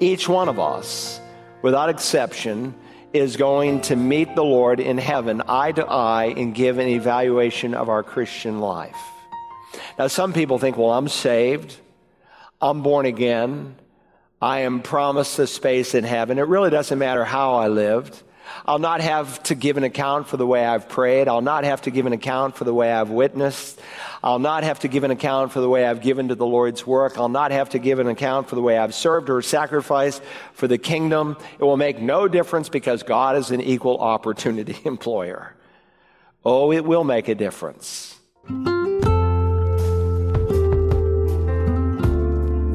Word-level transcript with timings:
each 0.00 0.28
one 0.28 0.48
of 0.48 0.58
us, 0.58 1.20
without 1.62 1.88
exception, 1.88 2.74
is 3.12 3.36
going 3.36 3.80
to 3.82 3.96
meet 3.96 4.34
the 4.34 4.44
Lord 4.44 4.80
in 4.80 4.98
heaven 4.98 5.42
eye 5.48 5.72
to 5.72 5.86
eye 5.86 6.34
and 6.36 6.54
give 6.54 6.78
an 6.78 6.88
evaluation 6.88 7.74
of 7.74 7.88
our 7.88 8.02
Christian 8.02 8.60
life. 8.60 8.96
Now, 9.98 10.08
some 10.08 10.32
people 10.32 10.58
think, 10.58 10.76
well, 10.76 10.92
I'm 10.92 11.08
saved, 11.08 11.76
I'm 12.60 12.82
born 12.82 13.06
again, 13.06 13.76
I 14.40 14.60
am 14.60 14.82
promised 14.82 15.38
a 15.38 15.46
space 15.46 15.94
in 15.94 16.04
heaven. 16.04 16.38
It 16.38 16.46
really 16.46 16.70
doesn't 16.70 16.98
matter 16.98 17.24
how 17.24 17.54
I 17.54 17.68
lived. 17.68 18.22
I'll 18.64 18.78
not 18.78 19.00
have 19.00 19.42
to 19.44 19.54
give 19.54 19.76
an 19.76 19.84
account 19.84 20.28
for 20.28 20.36
the 20.36 20.46
way 20.46 20.64
I've 20.64 20.88
prayed. 20.88 21.28
I'll 21.28 21.40
not 21.40 21.64
have 21.64 21.82
to 21.82 21.90
give 21.90 22.06
an 22.06 22.12
account 22.12 22.56
for 22.56 22.64
the 22.64 22.74
way 22.74 22.92
I've 22.92 23.10
witnessed. 23.10 23.80
I'll 24.22 24.38
not 24.38 24.64
have 24.64 24.80
to 24.80 24.88
give 24.88 25.04
an 25.04 25.10
account 25.10 25.52
for 25.52 25.60
the 25.60 25.68
way 25.68 25.86
I've 25.86 26.00
given 26.00 26.28
to 26.28 26.34
the 26.34 26.46
Lord's 26.46 26.86
work. 26.86 27.18
I'll 27.18 27.28
not 27.28 27.50
have 27.50 27.70
to 27.70 27.78
give 27.78 27.98
an 27.98 28.08
account 28.08 28.48
for 28.48 28.54
the 28.54 28.62
way 28.62 28.76
I've 28.76 28.94
served 28.94 29.30
or 29.30 29.42
sacrificed 29.42 30.22
for 30.52 30.66
the 30.66 30.78
kingdom. 30.78 31.36
It 31.58 31.64
will 31.64 31.76
make 31.76 32.00
no 32.00 32.28
difference 32.28 32.68
because 32.68 33.02
God 33.02 33.36
is 33.36 33.50
an 33.50 33.60
equal 33.60 33.98
opportunity 33.98 34.76
employer. 34.84 35.54
Oh, 36.44 36.72
it 36.72 36.84
will 36.84 37.04
make 37.04 37.28
a 37.28 37.34
difference. 37.34 38.16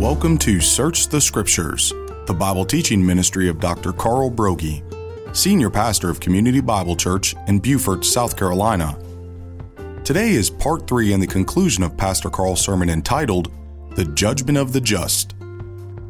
Welcome 0.02 0.40
to 0.40 0.60
Search 0.60 1.10
the 1.10 1.22
Scriptures, 1.22 1.94
the 2.26 2.34
Bible 2.34 2.66
teaching 2.66 3.06
ministry 3.06 3.48
of 3.48 3.60
Dr. 3.60 3.94
Carl 3.94 4.32
Broggi, 4.32 4.82
Senior 5.34 5.70
Pastor 5.70 6.10
of 6.10 6.20
Community 6.20 6.60
Bible 6.60 6.98
Church 6.98 7.36
in 7.48 7.60
Beaufort, 7.60 8.04
South 8.04 8.36
Carolina. 8.36 9.00
Today 10.04 10.32
is 10.32 10.50
part 10.50 10.90
three 10.90 11.14
in 11.14 11.22
the 11.22 11.28
conclusion 11.28 11.86
of 11.86 11.96
Pastor 11.96 12.30
Carl's 12.30 12.60
sermon 12.60 12.90
entitled 12.90 13.50
The 13.96 14.04
Judgment 14.04 14.58
of 14.58 14.74
the 14.74 14.82
Just. 14.82 15.36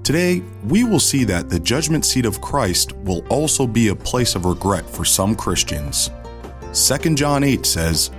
Today, 0.03 0.41
we 0.63 0.83
will 0.83 0.99
see 0.99 1.23
that 1.25 1.49
the 1.49 1.59
judgment 1.59 2.03
seat 2.03 2.25
of 2.25 2.41
Christ 2.41 2.93
will 2.93 3.23
also 3.27 3.67
be 3.67 3.89
a 3.89 3.95
place 3.95 4.33
of 4.33 4.45
regret 4.45 4.89
for 4.89 5.05
some 5.05 5.35
Christians. 5.35 6.09
2 6.73 7.13
John 7.13 7.43
8 7.43 7.63
says, 7.63 8.09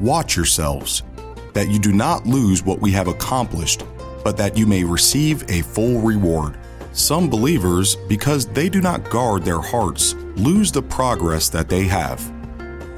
Watch 0.00 0.34
yourselves, 0.34 1.04
that 1.52 1.68
you 1.68 1.78
do 1.78 1.92
not 1.92 2.26
lose 2.26 2.64
what 2.64 2.80
we 2.80 2.90
have 2.90 3.06
accomplished, 3.06 3.84
but 4.24 4.36
that 4.36 4.58
you 4.58 4.66
may 4.66 4.82
receive 4.82 5.48
a 5.48 5.62
full 5.62 6.00
reward. 6.00 6.58
Some 6.92 7.30
believers, 7.30 7.94
because 8.08 8.46
they 8.46 8.68
do 8.68 8.80
not 8.80 9.08
guard 9.08 9.44
their 9.44 9.60
hearts, 9.60 10.16
lose 10.38 10.72
the 10.72 10.82
progress 10.82 11.48
that 11.50 11.68
they 11.68 11.84
have, 11.84 12.20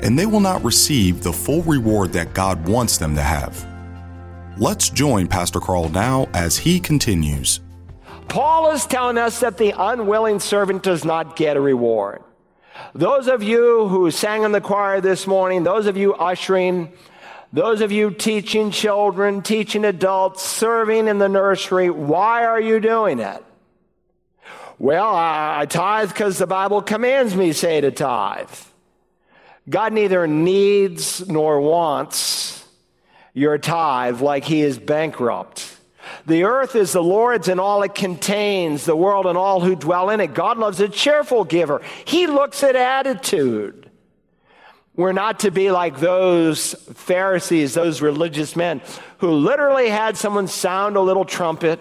and 0.02 0.18
they 0.18 0.26
will 0.26 0.40
not 0.40 0.62
receive 0.62 1.22
the 1.22 1.32
full 1.32 1.62
reward 1.62 2.12
that 2.12 2.34
God 2.34 2.68
wants 2.68 2.98
them 2.98 3.14
to 3.14 3.22
have. 3.22 3.66
Let's 4.58 4.90
join 4.90 5.26
Pastor 5.26 5.60
Carl 5.60 5.88
now 5.88 6.28
as 6.34 6.58
he 6.58 6.80
continues. 6.80 7.60
Paul 8.28 8.70
is 8.72 8.86
telling 8.86 9.18
us 9.18 9.40
that 9.40 9.58
the 9.58 9.74
unwilling 9.76 10.38
servant 10.38 10.82
does 10.82 11.04
not 11.04 11.34
get 11.34 11.56
a 11.56 11.60
reward. 11.60 12.22
Those 12.94 13.26
of 13.26 13.42
you 13.42 13.88
who 13.88 14.10
sang 14.10 14.42
in 14.42 14.52
the 14.52 14.60
choir 14.60 15.00
this 15.00 15.26
morning, 15.26 15.64
those 15.64 15.86
of 15.86 15.96
you 15.96 16.14
ushering, 16.14 16.92
those 17.52 17.80
of 17.80 17.90
you 17.90 18.10
teaching 18.10 18.70
children, 18.70 19.42
teaching 19.42 19.84
adults, 19.84 20.42
serving 20.42 21.08
in 21.08 21.18
the 21.18 21.28
nursery, 21.28 21.90
why 21.90 22.44
are 22.44 22.60
you 22.60 22.80
doing 22.80 23.18
it? 23.18 23.44
Well, 24.80 25.14
I, 25.14 25.60
I 25.60 25.66
tithe 25.66 26.08
because 26.08 26.38
the 26.38 26.46
Bible 26.46 26.80
commands 26.80 27.36
me, 27.36 27.52
say, 27.52 27.82
to 27.82 27.90
tithe. 27.90 28.48
God 29.68 29.92
neither 29.92 30.26
needs 30.26 31.28
nor 31.28 31.60
wants 31.60 32.66
your 33.34 33.58
tithe 33.58 34.22
like 34.22 34.44
he 34.44 34.62
is 34.62 34.78
bankrupt. 34.78 35.76
The 36.24 36.44
earth 36.44 36.76
is 36.76 36.92
the 36.92 37.02
Lord's 37.02 37.48
and 37.48 37.60
all 37.60 37.82
it 37.82 37.94
contains, 37.94 38.86
the 38.86 38.96
world 38.96 39.26
and 39.26 39.36
all 39.36 39.60
who 39.60 39.76
dwell 39.76 40.08
in 40.08 40.18
it. 40.18 40.32
God 40.32 40.56
loves 40.56 40.80
a 40.80 40.88
cheerful 40.88 41.44
giver. 41.44 41.82
He 42.06 42.26
looks 42.26 42.62
at 42.62 42.74
attitude. 42.74 43.90
We're 44.96 45.12
not 45.12 45.40
to 45.40 45.50
be 45.50 45.70
like 45.70 46.00
those 46.00 46.72
Pharisees, 46.94 47.74
those 47.74 48.00
religious 48.00 48.56
men 48.56 48.80
who 49.18 49.30
literally 49.30 49.90
had 49.90 50.16
someone 50.16 50.48
sound 50.48 50.96
a 50.96 51.02
little 51.02 51.26
trumpet 51.26 51.80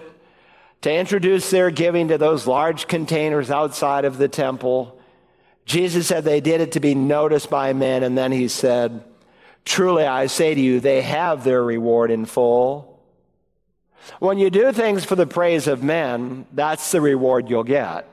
to 0.82 0.92
introduce 0.92 1.50
their 1.50 1.70
giving 1.70 2.08
to 2.08 2.18
those 2.18 2.46
large 2.46 2.88
containers 2.88 3.50
outside 3.50 4.04
of 4.04 4.18
the 4.18 4.28
temple. 4.28 4.98
Jesus 5.66 6.06
said 6.06 6.24
they 6.24 6.40
did 6.40 6.60
it 6.60 6.72
to 6.72 6.80
be 6.80 6.94
noticed 6.94 7.50
by 7.50 7.72
men, 7.72 8.02
and 8.02 8.16
then 8.16 8.32
he 8.32 8.48
said, 8.48 9.04
Truly 9.64 10.04
I 10.04 10.26
say 10.26 10.54
to 10.54 10.60
you, 10.60 10.80
they 10.80 11.02
have 11.02 11.44
their 11.44 11.62
reward 11.62 12.10
in 12.10 12.24
full. 12.24 12.98
When 14.18 14.38
you 14.38 14.48
do 14.48 14.72
things 14.72 15.04
for 15.04 15.14
the 15.14 15.26
praise 15.26 15.66
of 15.66 15.82
men, 15.82 16.46
that's 16.52 16.90
the 16.90 17.00
reward 17.00 17.50
you'll 17.50 17.64
get 17.64 18.06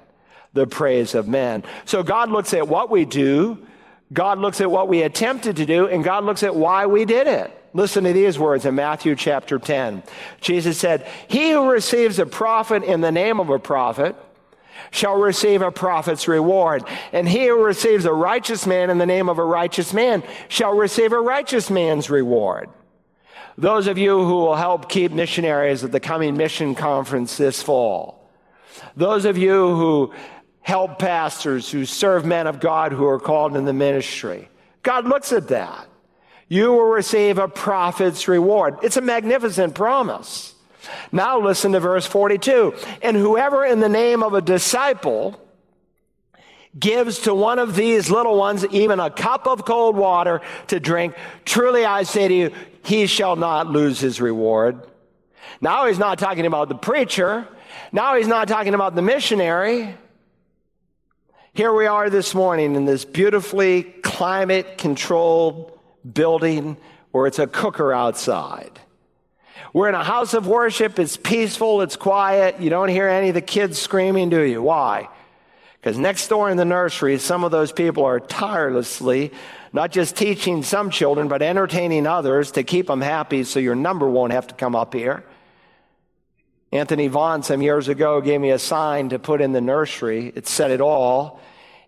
the 0.53 0.67
praise 0.67 1.13
of 1.13 1.27
men. 1.27 1.63
So 1.85 2.01
God 2.01 2.31
looks 2.31 2.53
at 2.53 2.67
what 2.67 2.89
we 2.89 3.05
do, 3.05 3.59
God 4.11 4.39
looks 4.39 4.59
at 4.59 4.71
what 4.71 4.87
we 4.87 5.03
attempted 5.03 5.57
to 5.57 5.65
do, 5.65 5.87
and 5.87 6.03
God 6.03 6.23
looks 6.23 6.41
at 6.43 6.55
why 6.55 6.87
we 6.87 7.05
did 7.05 7.27
it. 7.27 7.51
Listen 7.77 8.05
to 8.05 8.11
these 8.11 8.39
words 8.39 8.65
in 8.65 8.73
Matthew 8.73 9.15
chapter 9.15 9.59
10. 9.59 10.01
Jesus 10.41 10.79
said, 10.79 11.05
He 11.27 11.51
who 11.51 11.69
receives 11.69 12.17
a 12.17 12.25
prophet 12.25 12.81
in 12.81 13.01
the 13.01 13.11
name 13.11 13.39
of 13.39 13.51
a 13.51 13.59
prophet 13.59 14.15
shall 14.89 15.15
receive 15.15 15.61
a 15.61 15.71
prophet's 15.71 16.27
reward. 16.27 16.83
And 17.13 17.29
he 17.29 17.45
who 17.45 17.63
receives 17.63 18.05
a 18.05 18.11
righteous 18.11 18.65
man 18.65 18.89
in 18.89 18.97
the 18.97 19.05
name 19.05 19.29
of 19.29 19.37
a 19.37 19.45
righteous 19.45 19.93
man 19.93 20.23
shall 20.47 20.75
receive 20.75 21.11
a 21.11 21.21
righteous 21.21 21.69
man's 21.69 22.09
reward. 22.09 22.67
Those 23.59 23.85
of 23.85 23.99
you 23.99 24.23
who 24.23 24.37
will 24.37 24.55
help 24.55 24.89
keep 24.89 25.11
missionaries 25.11 25.83
at 25.83 25.91
the 25.91 25.99
coming 25.99 26.35
mission 26.35 26.73
conference 26.73 27.37
this 27.37 27.61
fall, 27.61 28.27
those 28.95 29.23
of 29.23 29.37
you 29.37 29.75
who 29.75 30.15
help 30.61 30.97
pastors 30.97 31.69
who 31.69 31.85
serve 31.85 32.25
men 32.25 32.47
of 32.47 32.59
God 32.59 32.91
who 32.91 33.05
are 33.05 33.19
called 33.19 33.55
in 33.55 33.65
the 33.65 33.73
ministry, 33.73 34.49
God 34.81 35.05
looks 35.05 35.31
at 35.31 35.49
that 35.49 35.86
you 36.49 36.71
will 36.71 36.89
receive 36.89 37.37
a 37.37 37.47
prophet's 37.47 38.27
reward. 38.27 38.77
It's 38.81 38.97
a 38.97 39.01
magnificent 39.01 39.75
promise. 39.75 40.55
Now 41.11 41.39
listen 41.39 41.73
to 41.73 41.79
verse 41.79 42.05
42. 42.05 42.73
And 43.01 43.17
whoever 43.17 43.65
in 43.65 43.79
the 43.79 43.89
name 43.89 44.23
of 44.23 44.33
a 44.33 44.41
disciple 44.41 45.39
gives 46.77 47.19
to 47.19 47.33
one 47.33 47.59
of 47.59 47.75
these 47.75 48.09
little 48.09 48.37
ones 48.37 48.65
even 48.67 48.99
a 48.99 49.09
cup 49.09 49.47
of 49.47 49.65
cold 49.65 49.97
water 49.97 50.41
to 50.67 50.79
drink, 50.79 51.15
truly 51.43 51.85
I 51.85 52.03
say 52.03 52.27
to 52.27 52.33
you, 52.33 52.51
he 52.83 53.07
shall 53.07 53.35
not 53.35 53.67
lose 53.67 53.99
his 53.99 54.21
reward. 54.21 54.81
Now 55.59 55.87
he's 55.87 55.99
not 55.99 56.19
talking 56.19 56.45
about 56.45 56.69
the 56.69 56.75
preacher. 56.75 57.47
Now 57.91 58.15
he's 58.15 58.27
not 58.27 58.47
talking 58.47 58.73
about 58.73 58.95
the 58.95 59.01
missionary. 59.01 59.95
Here 61.53 61.73
we 61.73 61.87
are 61.87 62.09
this 62.09 62.35
morning 62.35 62.75
in 62.75 62.85
this 62.85 63.03
beautifully 63.03 63.83
climate 63.83 64.77
controlled 64.77 65.76
building 66.13 66.77
or 67.13 67.27
it's 67.27 67.39
a 67.39 67.47
cooker 67.47 67.93
outside. 67.93 68.79
We're 69.73 69.89
in 69.89 69.95
a 69.95 70.03
house 70.03 70.33
of 70.33 70.47
worship. 70.47 70.99
It's 70.99 71.17
peaceful. 71.17 71.81
It's 71.81 71.95
quiet. 71.95 72.59
You 72.59 72.69
don't 72.69 72.89
hear 72.89 73.07
any 73.07 73.29
of 73.29 73.33
the 73.35 73.41
kids 73.41 73.79
screaming, 73.79 74.29
do 74.29 74.41
you? 74.41 74.61
Why? 74.61 75.09
Because 75.79 75.97
next 75.97 76.27
door 76.27 76.49
in 76.49 76.57
the 76.57 76.65
nursery, 76.65 77.17
some 77.17 77.43
of 77.43 77.51
those 77.51 77.71
people 77.71 78.03
are 78.05 78.19
tirelessly 78.19 79.31
not 79.73 79.91
just 79.91 80.15
teaching 80.15 80.63
some 80.63 80.89
children, 80.89 81.27
but 81.27 81.41
entertaining 81.41 82.07
others 82.07 82.51
to 82.53 82.63
keep 82.63 82.87
them 82.87 83.01
happy 83.01 83.43
so 83.43 83.59
your 83.59 83.75
number 83.75 84.09
won't 84.09 84.33
have 84.33 84.47
to 84.47 84.55
come 84.55 84.75
up 84.75 84.93
here. 84.93 85.23
Anthony 86.71 87.07
Vaughn, 87.07 87.43
some 87.43 87.61
years 87.61 87.87
ago, 87.87 88.19
gave 88.19 88.41
me 88.41 88.51
a 88.51 88.59
sign 88.59 89.09
to 89.09 89.19
put 89.19 89.39
in 89.41 89.51
the 89.51 89.61
nursery. 89.61 90.33
It 90.35 90.47
said 90.47 90.71
it 90.71 90.81
all. 90.81 91.39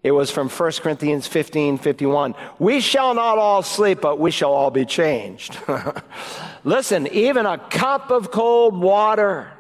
It 0.02 0.12
was 0.12 0.32
from 0.32 0.48
1 0.50 0.72
Corinthians 0.82 1.28
15 1.28 1.78
51. 1.78 2.36
We 2.58 2.80
shall 2.80 3.14
not 3.14 3.38
all 3.38 3.62
sleep, 3.62 4.00
but 4.02 4.20
we 4.20 4.32
shall 4.32 4.54
all 4.54 4.72
be 4.72 4.86
changed. 4.86 5.58
Listen, 6.64 7.08
even 7.08 7.46
a 7.46 7.58
cup 7.58 8.10
of 8.10 8.32
cold 8.32 8.80
water, 8.80 9.52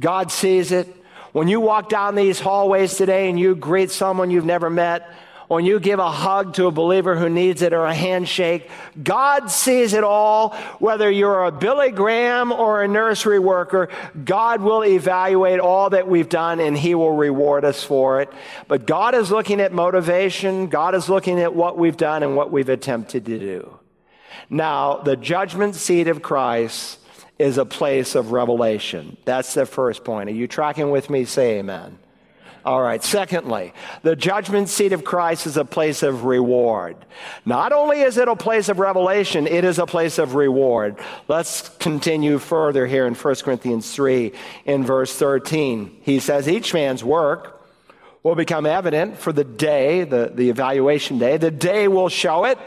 God 0.00 0.32
sees 0.32 0.72
it. 0.72 0.88
When 1.32 1.48
you 1.48 1.60
walk 1.60 1.88
down 1.88 2.14
these 2.14 2.40
hallways 2.40 2.96
today 2.96 3.28
and 3.30 3.38
you 3.38 3.54
greet 3.54 3.90
someone 3.90 4.30
you've 4.30 4.44
never 4.44 4.68
met, 4.68 5.10
when 5.52 5.66
you 5.66 5.78
give 5.78 5.98
a 5.98 6.10
hug 6.10 6.54
to 6.54 6.66
a 6.66 6.70
believer 6.70 7.14
who 7.14 7.28
needs 7.28 7.60
it 7.60 7.74
or 7.74 7.84
a 7.84 7.94
handshake, 7.94 8.70
God 9.02 9.50
sees 9.50 9.92
it 9.92 10.02
all. 10.02 10.54
Whether 10.78 11.10
you're 11.10 11.44
a 11.44 11.52
Billy 11.52 11.90
Graham 11.90 12.52
or 12.52 12.82
a 12.82 12.88
nursery 12.88 13.38
worker, 13.38 13.90
God 14.24 14.62
will 14.62 14.82
evaluate 14.82 15.60
all 15.60 15.90
that 15.90 16.08
we've 16.08 16.30
done 16.30 16.58
and 16.58 16.76
He 16.76 16.94
will 16.94 17.12
reward 17.14 17.66
us 17.66 17.84
for 17.84 18.22
it. 18.22 18.32
But 18.66 18.86
God 18.86 19.14
is 19.14 19.30
looking 19.30 19.60
at 19.60 19.74
motivation. 19.74 20.68
God 20.68 20.94
is 20.94 21.10
looking 21.10 21.38
at 21.38 21.54
what 21.54 21.76
we've 21.76 21.98
done 21.98 22.22
and 22.22 22.34
what 22.34 22.50
we've 22.50 22.70
attempted 22.70 23.26
to 23.26 23.38
do. 23.38 23.78
Now, 24.48 24.96
the 24.96 25.16
judgment 25.16 25.74
seat 25.74 26.08
of 26.08 26.22
Christ 26.22 26.98
is 27.38 27.58
a 27.58 27.66
place 27.66 28.14
of 28.14 28.32
revelation. 28.32 29.18
That's 29.26 29.52
the 29.52 29.66
first 29.66 30.02
point. 30.02 30.30
Are 30.30 30.32
you 30.32 30.46
tracking 30.46 30.90
with 30.90 31.10
me? 31.10 31.26
Say 31.26 31.58
amen. 31.58 31.98
All 32.64 32.80
right. 32.80 33.02
Secondly, 33.02 33.72
the 34.02 34.14
judgment 34.14 34.68
seat 34.68 34.92
of 34.92 35.02
Christ 35.04 35.46
is 35.46 35.56
a 35.56 35.64
place 35.64 36.02
of 36.02 36.24
reward. 36.24 36.96
Not 37.44 37.72
only 37.72 38.02
is 38.02 38.18
it 38.18 38.28
a 38.28 38.36
place 38.36 38.68
of 38.68 38.78
revelation, 38.78 39.46
it 39.46 39.64
is 39.64 39.78
a 39.78 39.86
place 39.86 40.18
of 40.18 40.34
reward. 40.34 40.96
Let's 41.26 41.68
continue 41.78 42.38
further 42.38 42.86
here 42.86 43.06
in 43.06 43.14
1 43.14 43.34
Corinthians 43.36 43.92
3 43.92 44.32
in 44.64 44.84
verse 44.84 45.14
13. 45.16 46.02
He 46.02 46.20
says, 46.20 46.48
Each 46.48 46.72
man's 46.72 47.02
work 47.02 47.60
will 48.22 48.36
become 48.36 48.66
evident 48.66 49.18
for 49.18 49.32
the 49.32 49.44
day, 49.44 50.04
the, 50.04 50.30
the 50.32 50.48
evaluation 50.48 51.18
day. 51.18 51.38
The 51.38 51.50
day 51.50 51.88
will 51.88 52.08
show 52.08 52.44
it 52.44 52.58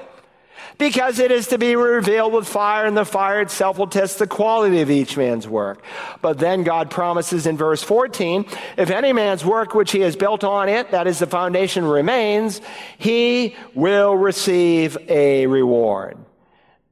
because 0.77 1.19
it 1.19 1.31
is 1.31 1.47
to 1.47 1.57
be 1.57 1.75
revealed 1.75 2.33
with 2.33 2.47
fire, 2.47 2.85
and 2.85 2.95
the 2.95 3.05
fire 3.05 3.41
itself 3.41 3.77
will 3.77 3.87
test 3.87 4.19
the 4.19 4.27
quality 4.27 4.81
of 4.81 4.89
each 4.89 5.17
man's 5.17 5.47
work. 5.47 5.83
But 6.21 6.37
then 6.37 6.63
God 6.63 6.89
promises 6.89 7.45
in 7.45 7.57
verse 7.57 7.83
14 7.83 8.45
if 8.77 8.89
any 8.89 9.13
man's 9.13 9.45
work 9.45 9.73
which 9.73 9.91
he 9.91 10.01
has 10.01 10.15
built 10.15 10.43
on 10.43 10.69
it, 10.69 10.91
that 10.91 11.07
is 11.07 11.19
the 11.19 11.27
foundation, 11.27 11.85
remains, 11.85 12.61
he 12.97 13.55
will 13.73 14.15
receive 14.15 14.97
a 15.09 15.47
reward. 15.47 16.17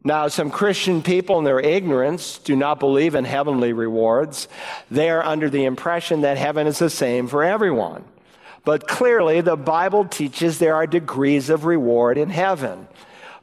Now, 0.06 0.27
some 0.27 0.51
Christian 0.51 1.01
people 1.01 1.38
in 1.39 1.45
their 1.45 1.62
ignorance 1.62 2.38
do 2.39 2.57
not 2.57 2.80
believe 2.80 3.16
in 3.16 3.24
heavenly 3.24 3.71
rewards. 3.71 4.50
They 4.92 5.09
are 5.09 5.24
under 5.24 5.50
the 5.50 5.63
impression 5.63 6.21
that 6.21 6.38
heaven 6.38 6.68
is 6.68 6.80
the 6.80 6.89
same 6.89 7.27
for 7.27 7.44
everyone. 7.44 8.04
But 8.66 8.88
clearly, 8.88 9.42
the 9.42 9.56
Bible 9.56 10.06
teaches 10.06 10.59
there 10.59 10.75
are 10.75 10.88
degrees 10.88 11.50
of 11.50 11.66
reward 11.66 12.18
in 12.18 12.30
heaven. 12.30 12.88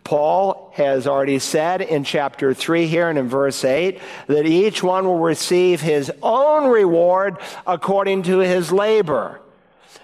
Paul 0.05 0.73
has 0.75 1.07
already 1.07 1.39
said 1.39 1.83
in 1.83 2.05
chapter 2.05 2.55
3 2.55 2.87
here 2.87 3.09
and 3.09 3.19
in 3.19 3.29
verse 3.29 3.65
8 3.65 4.01
that 4.27 4.47
each 4.47 4.83
one 4.83 5.05
will 5.05 5.19
receive 5.19 5.81
his 5.81 6.11
own 6.23 6.69
reward 6.71 7.37
according 7.67 8.25
to 8.25 8.39
his 8.39 8.73
labor. 8.73 9.41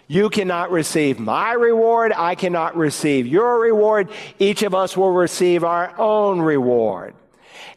You 0.08 0.31
cannot 0.31 0.70
receive 0.70 1.19
my 1.19 1.52
reward. 1.52 2.12
I 2.16 2.37
cannot 2.37 2.76
receive 2.76 3.26
your 3.26 3.58
reward. 3.58 4.08
Each 4.38 4.62
of 4.62 4.75
us 4.75 4.96
will 4.96 5.12
receive 5.12 5.64
our 5.64 5.98
own 5.98 6.40
reward. 6.40 7.14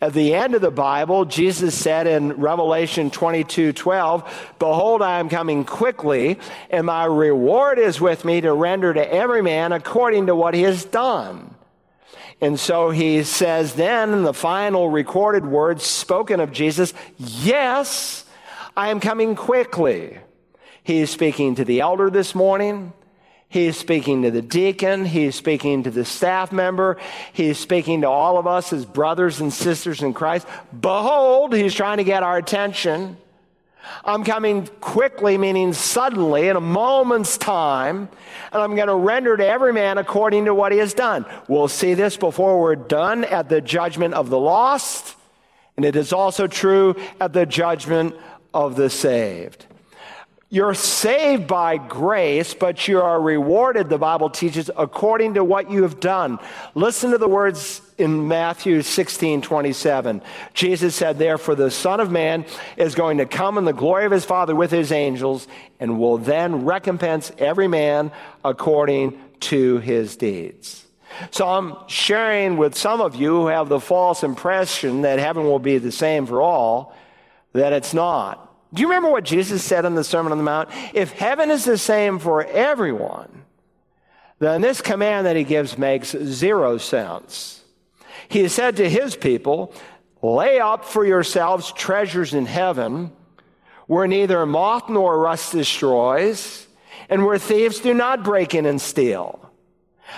At 0.01 0.13
the 0.13 0.33
end 0.33 0.55
of 0.55 0.61
the 0.61 0.71
Bible, 0.71 1.25
Jesus 1.25 1.75
said 1.75 2.07
in 2.07 2.33
Revelation 2.33 3.09
22 3.09 3.73
12, 3.73 4.53
Behold, 4.57 5.01
I 5.01 5.19
am 5.19 5.27
coming 5.27 5.65
quickly, 5.65 6.39
and 6.69 6.85
my 6.85 7.03
reward 7.03 7.79
is 7.79 7.99
with 7.99 8.23
me 8.23 8.39
to 8.41 8.53
render 8.53 8.93
to 8.93 9.13
every 9.13 9.41
man 9.41 9.73
according 9.73 10.27
to 10.27 10.35
what 10.35 10.53
he 10.53 10.61
has 10.61 10.85
done. 10.85 11.53
And 12.41 12.59
so 12.59 12.89
he 12.89 13.23
says 13.23 13.73
then 13.73 14.13
in 14.13 14.23
the 14.23 14.33
final 14.33 14.89
recorded 14.89 15.45
words 15.45 15.83
spoken 15.83 16.39
of 16.39 16.51
Jesus, 16.51 16.93
Yes, 17.17 18.25
I 18.77 18.89
am 18.89 18.99
coming 18.99 19.35
quickly. 19.35 20.17
He 20.83 20.99
is 20.99 21.09
speaking 21.09 21.55
to 21.55 21.65
the 21.65 21.81
elder 21.81 22.09
this 22.09 22.33
morning. 22.33 22.93
He 23.49 23.65
is 23.65 23.77
speaking 23.77 24.21
to 24.21 24.31
the 24.31 24.43
deacon. 24.43 25.05
He 25.05 25.25
is 25.25 25.35
speaking 25.35 25.83
to 25.83 25.91
the 25.91 26.05
staff 26.05 26.51
member. 26.51 26.97
He 27.33 27.47
is 27.47 27.57
speaking 27.57 28.01
to 28.01 28.07
all 28.07 28.37
of 28.37 28.45
us 28.45 28.71
as 28.71 28.85
brothers 28.85 29.41
and 29.41 29.51
sisters 29.51 30.03
in 30.03 30.13
Christ. 30.13 30.47
Behold, 30.79 31.53
he's 31.53 31.73
trying 31.73 31.97
to 31.97 32.03
get 32.03 32.21
our 32.21 32.37
attention. 32.37 33.17
I'm 34.03 34.23
coming 34.23 34.67
quickly, 34.81 35.37
meaning 35.37 35.73
suddenly, 35.73 36.47
in 36.47 36.55
a 36.55 36.61
moment's 36.61 37.37
time, 37.37 38.09
and 38.51 38.61
I'm 38.61 38.75
going 38.75 38.87
to 38.87 38.95
render 38.95 39.35
to 39.37 39.45
every 39.45 39.73
man 39.73 39.97
according 39.97 40.45
to 40.45 40.53
what 40.53 40.71
he 40.71 40.77
has 40.79 40.93
done. 40.93 41.25
We'll 41.47 41.67
see 41.67 41.93
this 41.93 42.17
before 42.17 42.61
we're 42.61 42.75
done 42.75 43.23
at 43.23 43.49
the 43.49 43.61
judgment 43.61 44.13
of 44.13 44.29
the 44.29 44.39
lost, 44.39 45.15
and 45.77 45.85
it 45.85 45.95
is 45.95 46.13
also 46.13 46.47
true 46.47 46.95
at 47.19 47.33
the 47.33 47.45
judgment 47.45 48.15
of 48.53 48.75
the 48.75 48.89
saved. 48.89 49.65
You're 50.51 50.73
saved 50.73 51.45
by 51.45 51.77
grace, 51.77 52.55
but 52.55 52.87
you 52.87 52.99
are 53.01 53.21
rewarded, 53.21 53.87
the 53.87 53.99
Bible 53.99 54.31
teaches, 54.31 54.71
according 54.75 55.35
to 55.35 55.43
what 55.43 55.69
you 55.69 55.83
have 55.83 55.99
done. 55.99 56.39
Listen 56.73 57.11
to 57.11 57.19
the 57.19 57.27
words 57.27 57.81
in 57.99 58.27
Matthew 58.27 58.81
16 58.81 59.43
27. 59.43 60.23
Jesus 60.55 60.95
said, 60.95 61.19
Therefore, 61.19 61.53
the 61.53 61.69
Son 61.69 61.99
of 61.99 62.09
Man 62.09 62.45
is 62.77 62.95
going 62.95 63.19
to 63.19 63.27
come 63.27 63.59
in 63.59 63.65
the 63.65 63.73
glory 63.73 64.05
of 64.05 64.11
his 64.11 64.25
Father 64.25 64.55
with 64.55 64.71
his 64.71 64.91
angels, 64.91 65.47
and 65.79 65.99
will 65.99 66.17
then 66.17 66.65
recompense 66.65 67.31
every 67.37 67.67
man 67.67 68.11
according 68.43 69.21
to 69.41 69.77
his 69.77 70.15
deeds. 70.15 70.83
So 71.29 71.47
I'm 71.47 71.75
sharing 71.87 72.57
with 72.57 72.75
some 72.75 73.01
of 73.01 73.15
you 73.15 73.41
who 73.41 73.47
have 73.47 73.69
the 73.69 73.79
false 73.79 74.23
impression 74.23 75.01
that 75.01 75.19
heaven 75.19 75.43
will 75.43 75.59
be 75.59 75.77
the 75.77 75.91
same 75.91 76.25
for 76.25 76.41
all, 76.41 76.95
that 77.53 77.71
it's 77.71 77.93
not. 77.93 78.48
Do 78.73 78.81
you 78.81 78.87
remember 78.87 79.09
what 79.09 79.23
Jesus 79.23 79.63
said 79.63 79.85
in 79.85 79.95
the 79.95 80.03
Sermon 80.03 80.31
on 80.31 80.37
the 80.37 80.43
Mount? 80.43 80.69
If 80.93 81.11
heaven 81.11 81.49
is 81.49 81.65
the 81.65 81.77
same 81.77 82.19
for 82.19 82.45
everyone, 82.45 83.43
then 84.37 84.61
this 84.61 84.81
command 84.81 85.25
that 85.25 85.35
he 85.35 85.43
gives 85.43 85.77
makes 85.77 86.11
zero 86.11 86.77
sense. 86.77 87.63
He 88.27 88.47
said 88.47 88.77
to 88.77 88.89
his 88.89 89.15
people, 89.15 89.73
Lay 90.21 90.59
up 90.59 90.85
for 90.85 91.05
yourselves 91.05 91.71
treasures 91.71 92.33
in 92.33 92.45
heaven, 92.45 93.11
where 93.87 94.07
neither 94.07 94.45
moth 94.45 94.89
nor 94.89 95.17
rust 95.17 95.53
destroys, 95.53 96.67
and 97.09 97.25
where 97.25 97.39
thieves 97.39 97.79
do 97.79 97.93
not 97.93 98.23
break 98.23 98.53
in 98.53 98.65
and 98.65 98.79
steal. 98.79 99.48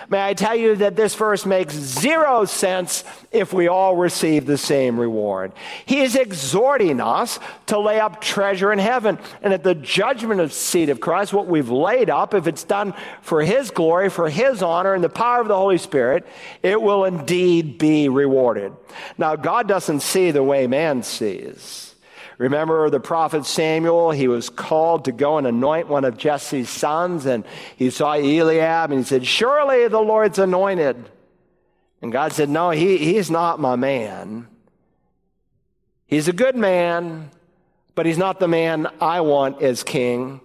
May 0.10 0.28
I 0.28 0.34
tell 0.34 0.56
you 0.56 0.76
that 0.78 0.96
this 0.96 1.16
verse 1.16 1.46
makes 1.46 1.74
zero 1.74 2.46
sense 2.46 3.04
if 3.32 3.54
we 3.54 3.68
all 3.68 3.96
receive 3.96 4.46
the 4.46 4.58
same 4.58 5.00
reward. 5.00 5.52
He 5.86 6.02
is 6.02 6.16
exhorting 6.16 7.00
us 7.00 7.40
to 7.68 7.80
lay 7.80 8.00
up 8.00 8.22
treasure 8.22 8.72
in 8.72 8.80
heaven. 8.80 9.20
And 9.42 9.54
at 9.54 9.64
the 9.64 9.76
judgment 9.76 10.42
of 10.42 10.54
seat 10.54 10.90
of 10.90 11.00
Christ, 11.00 11.34
what 11.34 11.48
we've 11.48 11.70
laid 11.70 12.10
up, 12.10 12.34
if 12.34 12.48
it's 12.48 12.64
done 12.64 12.94
for 13.22 13.42
His 13.42 13.72
glory, 13.72 14.10
for 14.10 14.30
His 14.30 14.62
honor, 14.62 14.94
and 14.94 15.04
the 15.04 15.10
power 15.10 15.42
of 15.42 15.48
the 15.48 15.56
Holy 15.56 15.78
Spirit, 15.78 16.28
it 16.64 16.82
will 16.82 17.06
indeed 17.06 17.78
be 17.78 18.10
rewarded. 18.10 18.74
Now, 19.18 19.36
God 19.36 19.68
doesn't 19.68 20.02
see 20.02 20.32
the 20.32 20.44
way 20.44 20.68
man 20.68 21.04
sees. 21.04 21.91
Remember 22.42 22.90
the 22.90 23.00
prophet 23.00 23.46
Samuel? 23.46 24.10
He 24.10 24.28
was 24.28 24.50
called 24.50 25.06
to 25.06 25.12
go 25.12 25.38
and 25.38 25.46
anoint 25.46 25.88
one 25.88 26.06
of 26.06 26.18
Jesse's 26.18 26.72
sons, 26.72 27.28
and 27.28 27.46
he 27.78 27.92
saw 27.92 28.14
Eliab, 28.14 28.90
and 28.90 29.02
he 29.02 29.06
said, 29.06 29.28
Surely 29.28 29.88
the 29.88 30.00
Lord's 30.00 30.40
anointed. 30.40 31.08
And 32.02 32.12
God 32.12 32.34
said, 32.34 32.50
No, 32.50 32.72
he, 32.72 32.98
he's 32.98 33.30
not 33.30 33.60
my 33.60 33.76
man. 33.76 34.48
He's 36.08 36.28
a 36.28 36.34
good 36.34 36.56
man, 36.56 37.30
but 37.94 38.08
he's 38.08 38.18
not 38.18 38.40
the 38.40 38.48
man 38.48 38.88
I 39.00 39.22
want 39.22 39.62
as 39.62 39.84
king. 39.84 40.42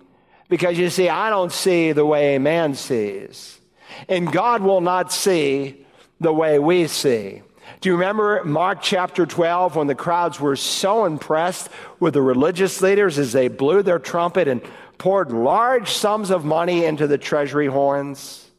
Because 0.50 0.78
you 0.78 0.90
see, 0.90 1.08
I 1.08 1.30
don't 1.30 1.50
see 1.50 1.92
the 1.92 2.04
way 2.04 2.36
a 2.36 2.40
man 2.40 2.74
sees. 2.74 3.58
And 4.06 4.30
God 4.30 4.60
will 4.60 4.82
not 4.82 5.14
see 5.14 5.86
the 6.20 6.30
way 6.30 6.58
we 6.58 6.88
see. 6.88 7.40
Do 7.80 7.88
you 7.88 7.94
remember 7.94 8.42
Mark 8.44 8.80
chapter 8.82 9.26
12 9.26 9.76
when 9.76 9.86
the 9.86 9.94
crowds 9.94 10.40
were 10.40 10.56
so 10.56 11.04
impressed 11.04 11.68
with 12.00 12.14
the 12.14 12.22
religious 12.22 12.80
leaders 12.80 13.18
as 13.18 13.32
they 13.32 13.48
blew 13.48 13.82
their 13.82 13.98
trumpet 13.98 14.48
and 14.48 14.62
poured 14.98 15.30
large 15.30 15.90
sums 15.90 16.30
of 16.30 16.44
money 16.44 16.84
into 16.84 17.06
the 17.06 17.18
treasury 17.18 17.66
horns? 17.66 18.50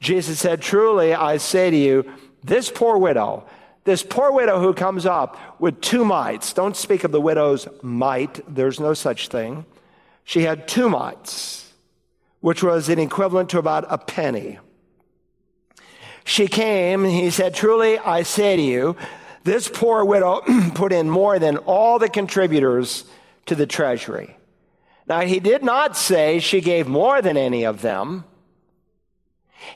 Jesus 0.00 0.38
said, 0.38 0.62
Truly, 0.62 1.14
I 1.14 1.38
say 1.38 1.70
to 1.70 1.76
you, 1.76 2.10
this 2.44 2.70
poor 2.70 2.98
widow, 2.98 3.44
this 3.84 4.02
poor 4.02 4.30
widow 4.30 4.60
who 4.60 4.74
comes 4.74 5.06
up 5.06 5.38
with 5.60 5.80
two 5.80 6.04
mites, 6.04 6.52
don't 6.52 6.76
speak 6.76 7.04
of 7.04 7.10
the 7.10 7.20
widow's 7.20 7.66
mite, 7.82 8.40
there's 8.46 8.78
no 8.78 8.94
such 8.94 9.28
thing. 9.28 9.64
She 10.24 10.42
had 10.42 10.68
two 10.68 10.88
mites, 10.88 11.72
which 12.40 12.62
was 12.62 12.88
an 12.88 12.98
equivalent 12.98 13.50
to 13.50 13.58
about 13.58 13.86
a 13.88 13.98
penny. 13.98 14.58
She 16.28 16.46
came, 16.46 17.06
and 17.06 17.12
he 17.12 17.30
said, 17.30 17.54
Truly, 17.54 17.98
I 17.98 18.22
say 18.22 18.54
to 18.54 18.62
you, 18.62 18.96
this 19.44 19.66
poor 19.66 20.04
widow 20.04 20.42
put 20.74 20.92
in 20.92 21.08
more 21.08 21.38
than 21.38 21.56
all 21.56 21.98
the 21.98 22.10
contributors 22.10 23.06
to 23.46 23.54
the 23.54 23.66
treasury. 23.66 24.36
Now, 25.06 25.20
he 25.20 25.40
did 25.40 25.64
not 25.64 25.96
say 25.96 26.38
she 26.38 26.60
gave 26.60 26.86
more 26.86 27.22
than 27.22 27.38
any 27.38 27.64
of 27.64 27.80
them. 27.80 28.24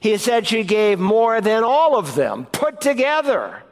He 0.00 0.18
said 0.18 0.46
she 0.46 0.62
gave 0.62 0.98
more 0.98 1.40
than 1.40 1.64
all 1.64 1.96
of 1.96 2.16
them 2.16 2.44
put 2.44 2.82
together. 2.82 3.62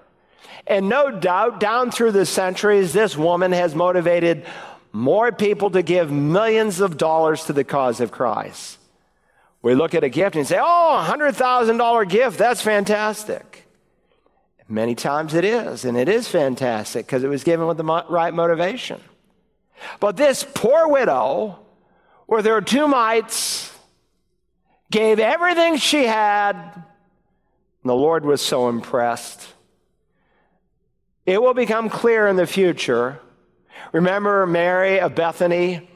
And 0.66 0.88
no 0.88 1.10
doubt, 1.10 1.60
down 1.60 1.90
through 1.90 2.12
the 2.12 2.24
centuries, 2.24 2.94
this 2.94 3.14
woman 3.14 3.52
has 3.52 3.74
motivated 3.74 4.46
more 4.90 5.32
people 5.32 5.68
to 5.72 5.82
give 5.82 6.10
millions 6.10 6.80
of 6.80 6.96
dollars 6.96 7.44
to 7.44 7.52
the 7.52 7.62
cause 7.62 8.00
of 8.00 8.10
Christ. 8.10 8.79
We 9.62 9.74
look 9.74 9.94
at 9.94 10.04
a 10.04 10.08
gift 10.08 10.36
and 10.36 10.46
say, 10.46 10.58
oh, 10.60 10.98
a 10.98 11.04
$100,000 11.04 12.08
gift, 12.08 12.38
that's 12.38 12.62
fantastic. 12.62 13.66
Many 14.68 14.94
times 14.94 15.34
it 15.34 15.44
is, 15.44 15.84
and 15.84 15.96
it 15.96 16.08
is 16.08 16.28
fantastic 16.28 17.04
because 17.04 17.24
it 17.24 17.28
was 17.28 17.44
given 17.44 17.66
with 17.66 17.76
the 17.76 17.84
right 17.84 18.32
motivation. 18.32 19.00
But 19.98 20.16
this 20.16 20.46
poor 20.54 20.88
widow, 20.88 21.58
where 22.26 22.40
there 22.40 22.54
her 22.54 22.60
two 22.60 22.86
mites, 22.86 23.76
gave 24.90 25.18
everything 25.18 25.76
she 25.76 26.04
had, 26.04 26.54
and 26.54 26.84
the 27.84 27.94
Lord 27.94 28.24
was 28.24 28.40
so 28.40 28.68
impressed. 28.68 29.46
It 31.26 31.42
will 31.42 31.54
become 31.54 31.90
clear 31.90 32.28
in 32.28 32.36
the 32.36 32.46
future. 32.46 33.20
Remember 33.92 34.46
Mary 34.46 35.00
of 35.00 35.14
Bethany 35.14 35.89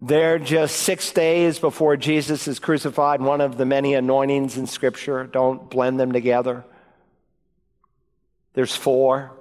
They're 0.00 0.38
just 0.38 0.76
six 0.76 1.12
days 1.12 1.58
before 1.58 1.96
Jesus 1.96 2.46
is 2.46 2.58
crucified, 2.58 3.22
one 3.22 3.40
of 3.40 3.56
the 3.56 3.64
many 3.64 3.94
anointings 3.94 4.58
in 4.58 4.66
Scripture. 4.66 5.24
Don't 5.24 5.70
blend 5.70 5.98
them 5.98 6.12
together. 6.12 6.64
There's 8.52 8.74
four. 8.74 9.32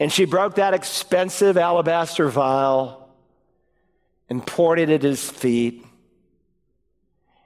And 0.00 0.12
she 0.12 0.24
broke 0.24 0.56
that 0.56 0.74
expensive 0.74 1.56
alabaster 1.56 2.28
vial 2.28 3.08
and 4.28 4.46
poured 4.46 4.78
it 4.78 4.90
at 4.90 5.02
his 5.02 5.28
feet. 5.28 5.84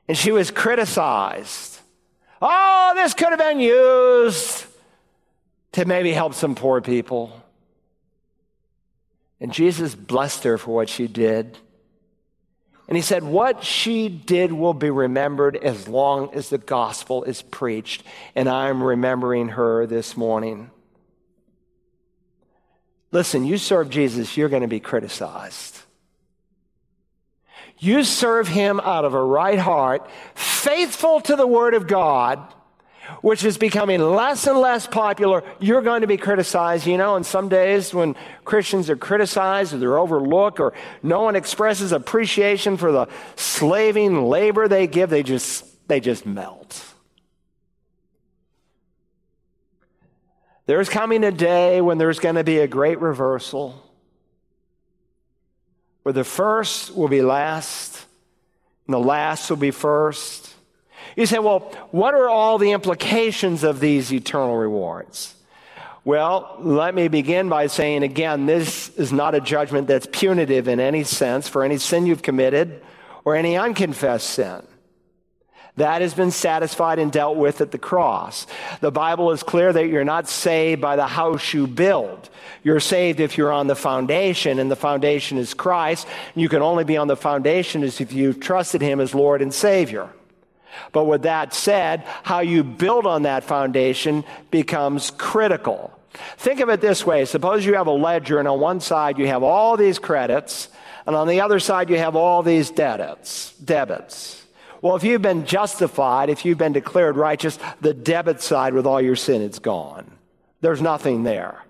And 0.09 0.19
she 0.19 0.33
was 0.33 0.51
criticized. 0.51 1.79
Oh, 2.41 2.93
this 2.95 3.15
could 3.15 3.31
have 3.31 3.39
been 3.39 3.61
used 3.61 4.67
to 5.73 5.85
maybe 5.85 6.13
help 6.13 6.35
some 6.35 6.55
poor 6.55 6.81
people. 6.81 7.33
And 9.41 9.53
Jesus 9.53 9.95
blessed 9.95 10.45
her 10.45 10.59
for 10.59 10.75
what 10.75 10.89
she 10.89 11.07
did. 11.07 11.57
And 12.93 12.97
he 12.99 13.03
said, 13.03 13.25
What 13.25 13.65
she 13.65 14.11
did 14.11 14.53
will 14.53 14.75
be 14.75 14.91
remembered 14.91 15.57
as 15.57 15.89
long 15.89 16.29
as 16.35 16.51
the 16.51 16.59
gospel 16.59 17.25
is 17.25 17.41
preached. 17.41 18.03
And 18.35 18.51
I'm 18.51 18.83
remembering 18.83 19.49
her 19.49 19.87
this 19.87 20.15
morning. 20.15 20.71
Listen, 23.11 23.47
you 23.47 23.57
serve 23.57 23.89
Jesus, 23.89 24.37
you're 24.37 24.51
going 24.51 24.61
to 24.61 24.69
be 24.69 24.79
criticized. 24.79 25.79
You 27.79 28.05
serve 28.05 28.47
him 28.47 28.79
out 28.79 29.07
of 29.07 29.15
a 29.15 29.25
right 29.25 29.59
heart, 29.59 30.07
faithful 30.35 31.23
to 31.23 31.35
the 31.35 31.47
word 31.47 31.73
of 31.73 31.87
God, 31.87 32.47
which 33.21 33.45
is 33.45 33.59
becoming 33.59 34.01
less 34.01 34.47
and 34.47 34.59
less 34.59 34.87
popular. 34.87 35.43
You're 35.61 35.83
going 35.83 36.03
to 36.03 36.07
be 36.07 36.17
criticized. 36.17 36.87
You 36.87 36.97
know, 36.97 37.17
and 37.17 37.27
some 37.27 37.49
days 37.49 37.93
when 37.93 38.17
Christians 38.45 38.89
are 38.91 38.97
criticized 38.97 39.75
or 39.75 39.79
they're 39.79 39.99
overlooked 39.99 40.61
or 40.61 40.73
no 41.03 41.23
one 41.23 41.37
expresses 41.37 41.93
appreciation 41.93 42.77
for 42.77 42.93
the 42.93 43.09
slaving 43.37 44.25
labor 44.25 44.69
they 44.69 44.87
give, 44.87 45.11
they 45.11 45.23
just, 45.23 45.65
they 45.89 46.01
just 46.01 46.27
melt. 46.27 46.85
There's 50.67 50.89
coming 50.89 51.25
a 51.25 51.33
day 51.33 51.81
when 51.81 51.99
there's 51.99 52.21
going 52.21 52.37
to 52.37 52.45
be 52.45 52.59
a 52.59 52.69
great 52.69 53.01
reversal, 53.01 53.83
where 56.05 56.13
the 56.13 56.25
first 56.25 56.95
will 56.95 57.09
be 57.09 57.21
last, 57.21 58.05
and 58.87 58.95
the 58.95 59.01
last 59.01 59.51
will 59.51 59.57
be 59.57 59.73
first. 59.73 60.55
You 61.17 61.27
say, 61.27 61.39
well, 61.39 61.61
what 61.91 62.15
are 62.15 62.29
all 62.29 62.59
the 62.59 62.73
implications 62.73 63.65
of 63.65 63.81
these 63.81 64.13
eternal 64.13 64.57
rewards? 64.57 65.35
Well, 66.05 66.57
let 66.59 66.95
me 66.95 67.07
begin 67.09 67.49
by 67.49 67.69
saying 67.69 68.03
again, 68.03 68.47
this 68.47 68.89
is 68.91 69.13
not 69.13 69.35
a 69.37 69.41
judgment 69.41 69.87
that's 69.87 70.07
punitive 70.11 70.67
in 70.67 70.81
any 70.81 71.05
sense 71.05 71.49
for 71.49 71.63
any 71.63 71.79
sin 71.79 72.07
you've 72.07 72.23
committed 72.23 72.83
or 73.25 73.37
any 73.37 73.57
unconfessed 73.57 74.29
sin. 74.29 74.67
That 75.77 76.03
has 76.03 76.13
been 76.13 76.33
satisfied 76.33 76.99
and 76.99 77.11
dealt 77.11 77.37
with 77.37 77.61
at 77.63 77.71
the 77.71 77.79
cross. 77.79 78.47
The 78.81 78.91
Bible 78.91 79.31
is 79.31 79.43
clear 79.43 79.73
that 79.73 79.89
you're 79.89 80.05
not 80.05 80.29
saved 80.29 80.83
by 80.83 80.97
the 80.97 81.07
house 81.07 81.55
you 81.55 81.67
build. 81.67 82.29
You're 82.63 82.81
saved 82.81 83.21
if 83.21 83.39
you're 83.39 83.53
on 83.53 83.69
the 83.69 83.77
foundation, 83.77 84.59
and 84.59 84.71
the 84.71 84.77
foundation 84.77 85.39
is 85.39 85.55
Christ. 85.55 86.07
You 86.35 86.51
can 86.51 86.61
only 86.61 86.85
be 86.85 86.99
on 86.99 87.09
the 87.09 87.17
foundation 87.17 87.85
if 87.85 88.13
you've 88.13 88.39
trusted 88.39 88.83
Him 88.83 89.01
as 89.01 89.15
Lord 89.15 89.41
and 89.41 89.53
Savior. 89.53 90.11
But 90.93 91.05
with 91.05 91.23
that 91.23 91.55
said, 91.55 92.05
how 92.23 92.41
you 92.41 92.65
build 92.65 93.07
on 93.07 93.23
that 93.23 93.45
foundation 93.45 94.25
becomes 94.51 95.11
critical. 95.11 95.93
Think 96.37 96.61
of 96.61 96.69
it 96.69 96.81
this 96.81 97.07
way 97.07 97.25
suppose 97.25 97.65
you 97.65 97.75
have 97.75 97.87
a 97.87 97.93
ledger, 97.93 98.39
and 98.39 98.49
on 98.49 98.61
one 98.61 98.81
side 98.81 99.19
you 99.19 99.27
have 99.27 99.43
all 99.43 99.77
these 99.77 99.99
credits, 99.99 100.69
and 101.07 101.17
on 101.17 101.29
the 101.29 101.41
other 101.41 101.61
side 101.61 101.91
you 101.91 101.99
have 101.99 102.17
all 102.17 102.43
these 102.43 102.71
debits. 102.71 103.53
debits. 103.59 104.39
Well, 104.81 104.97
if 104.97 105.05
you've 105.05 105.23
been 105.23 105.47
justified, 105.47 106.29
if 106.29 106.45
you've 106.45 106.59
been 106.59 106.73
declared 106.73 107.17
righteous, 107.17 107.59
the 107.81 107.95
debit 107.95 108.41
side 108.41 108.75
with 108.75 108.85
all 108.85 109.01
your 109.01 109.15
sin, 109.15 109.41
it's 109.41 109.61
gone. 109.61 110.11
There's 110.61 110.83
nothing 110.83 111.23
there. 111.23 111.63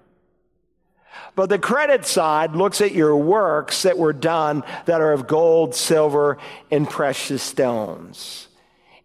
But 1.35 1.49
the 1.49 1.59
credit 1.59 2.07
side 2.07 2.55
looks 2.55 2.81
at 2.81 2.93
your 2.93 3.17
works 3.17 3.83
that 3.83 3.99
were 3.99 4.13
done 4.13 4.65
that 4.87 5.01
are 5.01 5.13
of 5.13 5.27
gold, 5.27 5.75
silver, 5.75 6.39
and 6.71 6.89
precious 6.89 7.43
stones. 7.43 8.49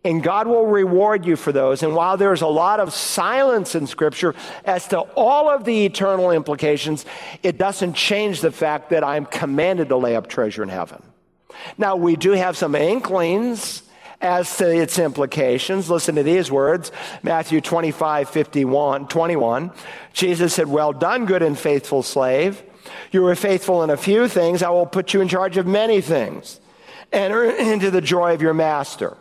And 0.08 0.24
God 0.24 0.48
will 0.48 0.66
reward 0.66 1.26
you 1.26 1.36
for 1.36 1.52
those. 1.52 1.84
And 1.84 1.94
while 1.94 2.16
there's 2.16 2.42
a 2.42 2.48
lot 2.48 2.80
of 2.80 2.94
silence 2.94 3.76
in 3.76 3.88
Scripture 3.88 4.36
as 4.64 4.88
to 4.88 5.00
all 5.00 5.50
of 5.50 5.66
the 5.66 5.86
eternal 5.86 6.32
implications, 6.32 7.06
it 7.44 7.58
doesn't 7.58 7.94
change 7.94 8.40
the 8.40 8.54
fact 8.54 8.92
that 8.92 9.04
I'm 9.04 9.26
commanded 9.26 9.90
to 9.90 9.98
lay 9.98 10.16
up 10.16 10.28
treasure 10.28 10.64
in 10.64 10.70
heaven. 10.70 11.04
Now, 11.78 11.98
we 11.98 12.16
do 12.16 12.32
have 12.32 12.56
some 12.56 12.74
inklings 12.74 13.84
as 14.22 14.56
to 14.60 14.74
its 14.74 14.98
implications. 14.98 15.90
Listen 15.90 16.16
to 16.16 16.24
these 16.24 16.50
words 16.50 16.94
Matthew 17.22 17.60
25, 17.60 18.30
51, 18.30 19.10
21. 19.10 19.72
Jesus 20.14 20.54
said, 20.54 20.70
Well 20.70 20.94
done, 20.94 21.26
good 21.26 21.44
and 21.44 21.60
faithful 21.60 22.02
slave. 22.02 22.64
You 23.12 23.24
were 23.24 23.36
faithful 23.36 23.84
in 23.84 23.90
a 23.90 23.98
few 23.98 24.30
things, 24.30 24.64
I 24.64 24.70
will 24.70 24.86
put 24.86 25.14
you 25.14 25.20
in 25.20 25.28
charge 25.28 25.58
of 25.58 25.68
many 25.68 26.00
things. 26.00 26.62
Enter 27.12 27.44
into 27.44 27.92
the 27.92 28.00
joy 28.00 28.34
of 28.34 28.42
your 28.42 28.54
master. 28.54 29.18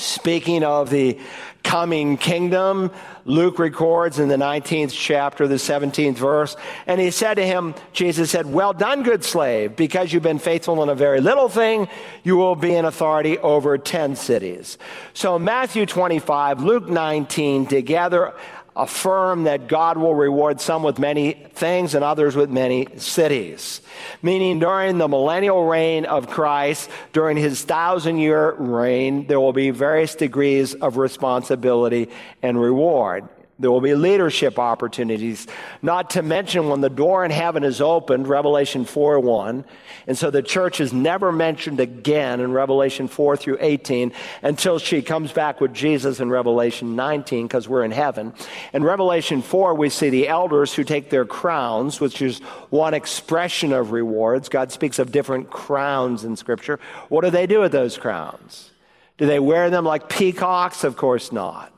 Speaking 0.00 0.64
of 0.64 0.88
the 0.88 1.18
coming 1.62 2.16
kingdom, 2.16 2.90
Luke 3.26 3.58
records 3.58 4.18
in 4.18 4.28
the 4.28 4.36
19th 4.36 4.92
chapter, 4.92 5.46
the 5.46 5.56
17th 5.56 6.16
verse, 6.16 6.56
and 6.86 6.98
he 6.98 7.10
said 7.10 7.34
to 7.34 7.46
him, 7.46 7.74
Jesus 7.92 8.30
said, 8.30 8.46
Well 8.46 8.72
done, 8.72 9.02
good 9.02 9.22
slave, 9.24 9.76
because 9.76 10.12
you've 10.12 10.22
been 10.22 10.38
faithful 10.38 10.82
in 10.82 10.88
a 10.88 10.94
very 10.94 11.20
little 11.20 11.50
thing, 11.50 11.86
you 12.24 12.36
will 12.36 12.56
be 12.56 12.74
in 12.74 12.86
authority 12.86 13.38
over 13.38 13.76
10 13.76 14.16
cities. 14.16 14.78
So 15.12 15.38
Matthew 15.38 15.84
25, 15.84 16.62
Luke 16.62 16.88
19, 16.88 17.66
together 17.66 18.32
affirm 18.76 19.44
that 19.44 19.68
God 19.68 19.96
will 19.98 20.14
reward 20.14 20.60
some 20.60 20.82
with 20.82 20.98
many 20.98 21.32
things 21.54 21.94
and 21.94 22.04
others 22.04 22.36
with 22.36 22.50
many 22.50 22.86
cities. 22.96 23.80
Meaning, 24.22 24.58
during 24.58 24.98
the 24.98 25.08
millennial 25.08 25.64
reign 25.64 26.04
of 26.04 26.28
Christ, 26.28 26.90
during 27.12 27.36
his 27.36 27.62
thousand 27.62 28.18
year 28.18 28.52
reign, 28.52 29.26
there 29.26 29.40
will 29.40 29.52
be 29.52 29.70
various 29.70 30.14
degrees 30.14 30.74
of 30.74 30.96
responsibility 30.96 32.08
and 32.42 32.60
reward. 32.60 33.28
There 33.60 33.70
will 33.70 33.82
be 33.82 33.94
leadership 33.94 34.58
opportunities, 34.58 35.46
not 35.82 36.10
to 36.10 36.22
mention 36.22 36.70
when 36.70 36.80
the 36.80 36.88
door 36.88 37.26
in 37.26 37.30
heaven 37.30 37.62
is 37.62 37.82
opened, 37.82 38.26
Revelation 38.26 38.86
4 38.86 39.20
1. 39.20 39.66
And 40.06 40.16
so 40.16 40.30
the 40.30 40.42
church 40.42 40.80
is 40.80 40.94
never 40.94 41.30
mentioned 41.30 41.78
again 41.78 42.40
in 42.40 42.52
Revelation 42.52 43.06
4 43.06 43.36
through 43.36 43.58
18 43.60 44.12
until 44.40 44.78
she 44.78 45.02
comes 45.02 45.30
back 45.32 45.60
with 45.60 45.74
Jesus 45.74 46.20
in 46.20 46.30
Revelation 46.30 46.96
19 46.96 47.46
because 47.46 47.68
we're 47.68 47.84
in 47.84 47.90
heaven. 47.90 48.32
In 48.72 48.82
Revelation 48.82 49.42
4, 49.42 49.74
we 49.74 49.90
see 49.90 50.08
the 50.08 50.26
elders 50.26 50.72
who 50.72 50.82
take 50.82 51.10
their 51.10 51.26
crowns, 51.26 52.00
which 52.00 52.22
is 52.22 52.38
one 52.70 52.94
expression 52.94 53.74
of 53.74 53.92
rewards. 53.92 54.48
God 54.48 54.72
speaks 54.72 54.98
of 54.98 55.12
different 55.12 55.50
crowns 55.50 56.24
in 56.24 56.34
Scripture. 56.34 56.80
What 57.10 57.24
do 57.24 57.30
they 57.30 57.46
do 57.46 57.60
with 57.60 57.72
those 57.72 57.98
crowns? 57.98 58.70
Do 59.18 59.26
they 59.26 59.38
wear 59.38 59.68
them 59.68 59.84
like 59.84 60.08
peacocks? 60.08 60.82
Of 60.82 60.96
course 60.96 61.30
not. 61.30 61.74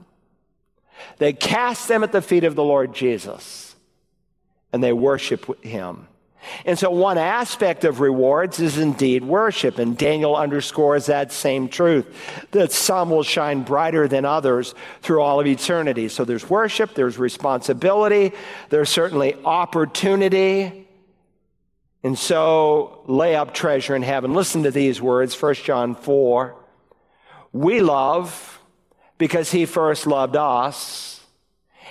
They 1.18 1.32
cast 1.32 1.88
them 1.88 2.02
at 2.02 2.12
the 2.12 2.22
feet 2.22 2.44
of 2.44 2.54
the 2.54 2.64
Lord 2.64 2.94
Jesus 2.94 3.72
and 4.72 4.82
they 4.82 4.92
worship 4.92 5.62
him. 5.64 6.08
And 6.64 6.76
so, 6.76 6.90
one 6.90 7.18
aspect 7.18 7.84
of 7.84 8.00
rewards 8.00 8.58
is 8.58 8.76
indeed 8.76 9.22
worship. 9.22 9.78
And 9.78 9.96
Daniel 9.96 10.34
underscores 10.34 11.06
that 11.06 11.30
same 11.30 11.68
truth 11.68 12.06
that 12.50 12.72
some 12.72 13.10
will 13.10 13.22
shine 13.22 13.62
brighter 13.62 14.08
than 14.08 14.24
others 14.24 14.74
through 15.02 15.20
all 15.22 15.38
of 15.38 15.46
eternity. 15.46 16.08
So, 16.08 16.24
there's 16.24 16.48
worship, 16.50 16.94
there's 16.94 17.16
responsibility, 17.16 18.32
there's 18.70 18.90
certainly 18.90 19.36
opportunity. 19.44 20.88
And 22.02 22.18
so, 22.18 23.04
lay 23.06 23.36
up 23.36 23.54
treasure 23.54 23.94
in 23.94 24.02
heaven. 24.02 24.34
Listen 24.34 24.64
to 24.64 24.72
these 24.72 25.00
words 25.00 25.40
1 25.40 25.54
John 25.54 25.94
4. 25.94 26.56
We 27.52 27.80
love 27.80 28.60
because 29.22 29.52
he 29.52 29.66
first 29.66 30.04
loved 30.04 30.34
us. 30.34 31.20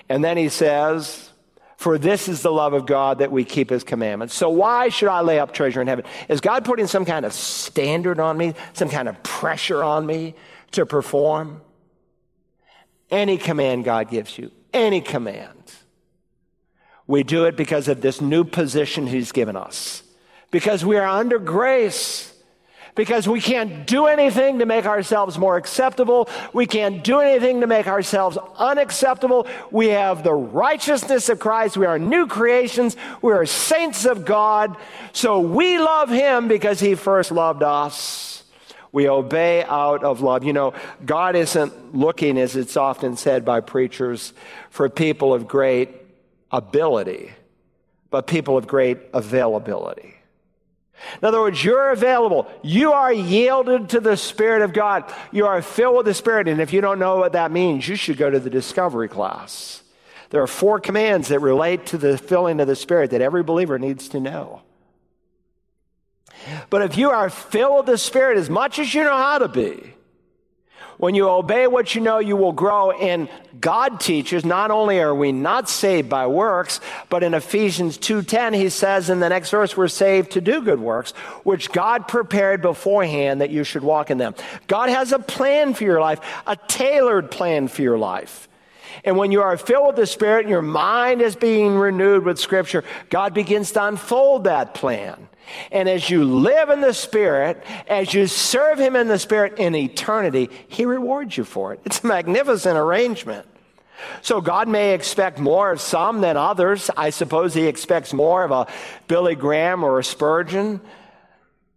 And 0.09 0.21
then 0.21 0.35
he 0.35 0.49
says, 0.49 1.29
For 1.77 1.97
this 1.97 2.27
is 2.27 2.41
the 2.41 2.51
love 2.51 2.73
of 2.73 2.85
God 2.85 3.19
that 3.19 3.31
we 3.31 3.45
keep 3.45 3.69
his 3.69 3.85
commandments. 3.85 4.33
So 4.33 4.49
why 4.49 4.89
should 4.89 5.07
I 5.07 5.21
lay 5.21 5.39
up 5.39 5.53
treasure 5.53 5.81
in 5.81 5.87
heaven? 5.87 6.03
Is 6.27 6.41
God 6.41 6.65
putting 6.65 6.87
some 6.87 7.05
kind 7.05 7.25
of 7.25 7.31
standard 7.31 8.19
on 8.19 8.37
me, 8.37 8.53
some 8.73 8.89
kind 8.89 9.07
of 9.07 9.23
pressure 9.23 9.81
on 9.81 10.05
me 10.05 10.35
to 10.71 10.85
perform? 10.85 11.61
Any 13.09 13.37
command 13.37 13.85
God 13.85 14.09
gives 14.09 14.37
you, 14.37 14.51
any 14.73 14.99
command. 14.99 15.71
We 17.07 17.23
do 17.23 17.45
it 17.45 17.55
because 17.55 17.87
of 17.87 18.01
this 18.01 18.19
new 18.19 18.43
position 18.43 19.07
he's 19.07 19.31
given 19.31 19.55
us. 19.55 20.03
Because 20.51 20.83
we 20.83 20.97
are 20.97 21.07
under 21.07 21.39
grace 21.39 22.30
because 22.95 23.27
we 23.27 23.41
can't 23.41 23.87
do 23.87 24.07
anything 24.07 24.59
to 24.59 24.65
make 24.65 24.85
ourselves 24.85 25.37
more 25.37 25.57
acceptable. 25.57 26.29
We 26.53 26.65
can't 26.65 27.03
do 27.03 27.19
anything 27.19 27.61
to 27.61 27.67
make 27.67 27.87
ourselves 27.87 28.37
unacceptable. 28.57 29.47
We 29.71 29.87
have 29.89 30.23
the 30.23 30.33
righteousness 30.33 31.29
of 31.29 31.39
Christ. 31.39 31.77
We 31.77 31.85
are 31.85 31.99
new 31.99 32.27
creations. 32.27 32.97
We 33.21 33.33
are 33.33 33.45
saints 33.45 34.05
of 34.05 34.25
God. 34.25 34.77
So 35.13 35.39
we 35.39 35.79
love 35.79 36.09
Him 36.09 36.47
because 36.47 36.79
He 36.79 36.95
first 36.95 37.31
loved 37.31 37.63
us. 37.63 38.43
We 38.91 39.07
obey 39.07 39.63
out 39.63 40.03
of 40.03 40.21
love. 40.21 40.43
You 40.43 40.53
know, 40.53 40.73
God 41.05 41.35
isn't 41.35 41.95
looking, 41.95 42.37
as 42.37 42.55
it's 42.57 42.75
often 42.75 43.15
said 43.15 43.45
by 43.45 43.61
preachers, 43.61 44.33
for 44.69 44.89
people 44.89 45.33
of 45.33 45.47
great 45.47 45.89
ability, 46.51 47.31
but 48.09 48.27
people 48.27 48.57
of 48.57 48.67
great 48.67 48.97
availability. 49.13 50.15
In 51.21 51.27
other 51.27 51.41
words, 51.41 51.63
you're 51.63 51.91
available. 51.91 52.51
You 52.61 52.93
are 52.93 53.11
yielded 53.11 53.89
to 53.89 53.99
the 53.99 54.15
Spirit 54.15 54.61
of 54.61 54.73
God. 54.73 55.11
You 55.31 55.47
are 55.47 55.61
filled 55.61 55.97
with 55.97 56.05
the 56.05 56.13
Spirit. 56.13 56.47
And 56.47 56.61
if 56.61 56.73
you 56.73 56.81
don't 56.81 56.99
know 56.99 57.17
what 57.17 57.33
that 57.33 57.51
means, 57.51 57.87
you 57.87 57.95
should 57.95 58.17
go 58.17 58.29
to 58.29 58.39
the 58.39 58.49
discovery 58.49 59.07
class. 59.07 59.83
There 60.29 60.41
are 60.41 60.47
four 60.47 60.79
commands 60.79 61.27
that 61.27 61.39
relate 61.39 61.87
to 61.87 61.97
the 61.97 62.17
filling 62.17 62.59
of 62.59 62.67
the 62.67 62.75
Spirit 62.75 63.11
that 63.11 63.21
every 63.21 63.43
believer 63.43 63.77
needs 63.77 64.09
to 64.09 64.19
know. 64.19 64.61
But 66.69 66.83
if 66.83 66.97
you 66.97 67.09
are 67.09 67.29
filled 67.29 67.77
with 67.77 67.85
the 67.87 67.97
Spirit 67.97 68.37
as 68.37 68.49
much 68.49 68.79
as 68.79 68.93
you 68.93 69.03
know 69.03 69.17
how 69.17 69.39
to 69.39 69.47
be, 69.47 69.93
when 71.01 71.15
you 71.15 71.27
obey 71.27 71.65
what 71.65 71.95
you 71.95 71.99
know, 71.99 72.19
you 72.19 72.37
will 72.37 72.51
grow. 72.51 72.91
And 72.91 73.27
God 73.59 73.99
teaches 73.99 74.45
not 74.45 74.69
only 74.69 74.99
are 74.99 75.15
we 75.15 75.31
not 75.31 75.67
saved 75.67 76.09
by 76.09 76.27
works, 76.27 76.79
but 77.09 77.23
in 77.23 77.33
Ephesians 77.33 77.97
2:10 77.97 78.53
he 78.53 78.69
says 78.69 79.09
in 79.09 79.19
the 79.19 79.27
next 79.27 79.49
verse 79.49 79.75
we're 79.75 79.87
saved 79.87 80.31
to 80.33 80.41
do 80.41 80.61
good 80.61 80.79
works, 80.79 81.11
which 81.43 81.71
God 81.71 82.07
prepared 82.07 82.61
beforehand 82.61 83.41
that 83.41 83.49
you 83.49 83.63
should 83.63 83.83
walk 83.83 84.11
in 84.11 84.19
them. 84.19 84.35
God 84.67 84.89
has 84.89 85.11
a 85.11 85.17
plan 85.17 85.73
for 85.73 85.85
your 85.85 85.99
life, 85.99 86.19
a 86.45 86.55
tailored 86.67 87.31
plan 87.31 87.67
for 87.67 87.81
your 87.81 87.97
life. 87.97 88.47
And 89.03 89.17
when 89.17 89.31
you 89.31 89.41
are 89.41 89.57
filled 89.57 89.87
with 89.87 89.95
the 89.95 90.05
Spirit 90.05 90.41
and 90.41 90.49
your 90.49 90.61
mind 90.61 91.23
is 91.23 91.35
being 91.35 91.77
renewed 91.77 92.25
with 92.25 92.37
Scripture, 92.37 92.83
God 93.09 93.33
begins 93.33 93.71
to 93.71 93.83
unfold 93.85 94.43
that 94.43 94.75
plan. 94.75 95.29
And 95.71 95.89
as 95.89 96.09
you 96.09 96.23
live 96.23 96.69
in 96.69 96.81
the 96.81 96.93
Spirit, 96.93 97.63
as 97.87 98.13
you 98.13 98.27
serve 98.27 98.79
Him 98.79 98.95
in 98.95 99.07
the 99.07 99.19
Spirit 99.19 99.57
in 99.57 99.75
eternity, 99.75 100.49
He 100.67 100.85
rewards 100.85 101.37
you 101.37 101.43
for 101.43 101.73
it. 101.73 101.81
It's 101.85 102.03
a 102.03 102.07
magnificent 102.07 102.77
arrangement. 102.77 103.47
So 104.21 104.41
God 104.41 104.67
may 104.67 104.93
expect 104.93 105.39
more 105.39 105.71
of 105.71 105.79
some 105.79 106.21
than 106.21 106.37
others. 106.37 106.89
I 106.97 107.11
suppose 107.11 107.53
He 107.53 107.67
expects 107.67 108.13
more 108.13 108.43
of 108.43 108.51
a 108.51 108.67
Billy 109.07 109.35
Graham 109.35 109.83
or 109.83 109.99
a 109.99 110.03
Spurgeon 110.03 110.81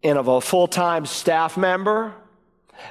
and 0.03 0.19
of 0.19 0.29
a 0.29 0.41
full 0.41 0.69
time 0.69 1.07
staff 1.07 1.57
member 1.57 2.15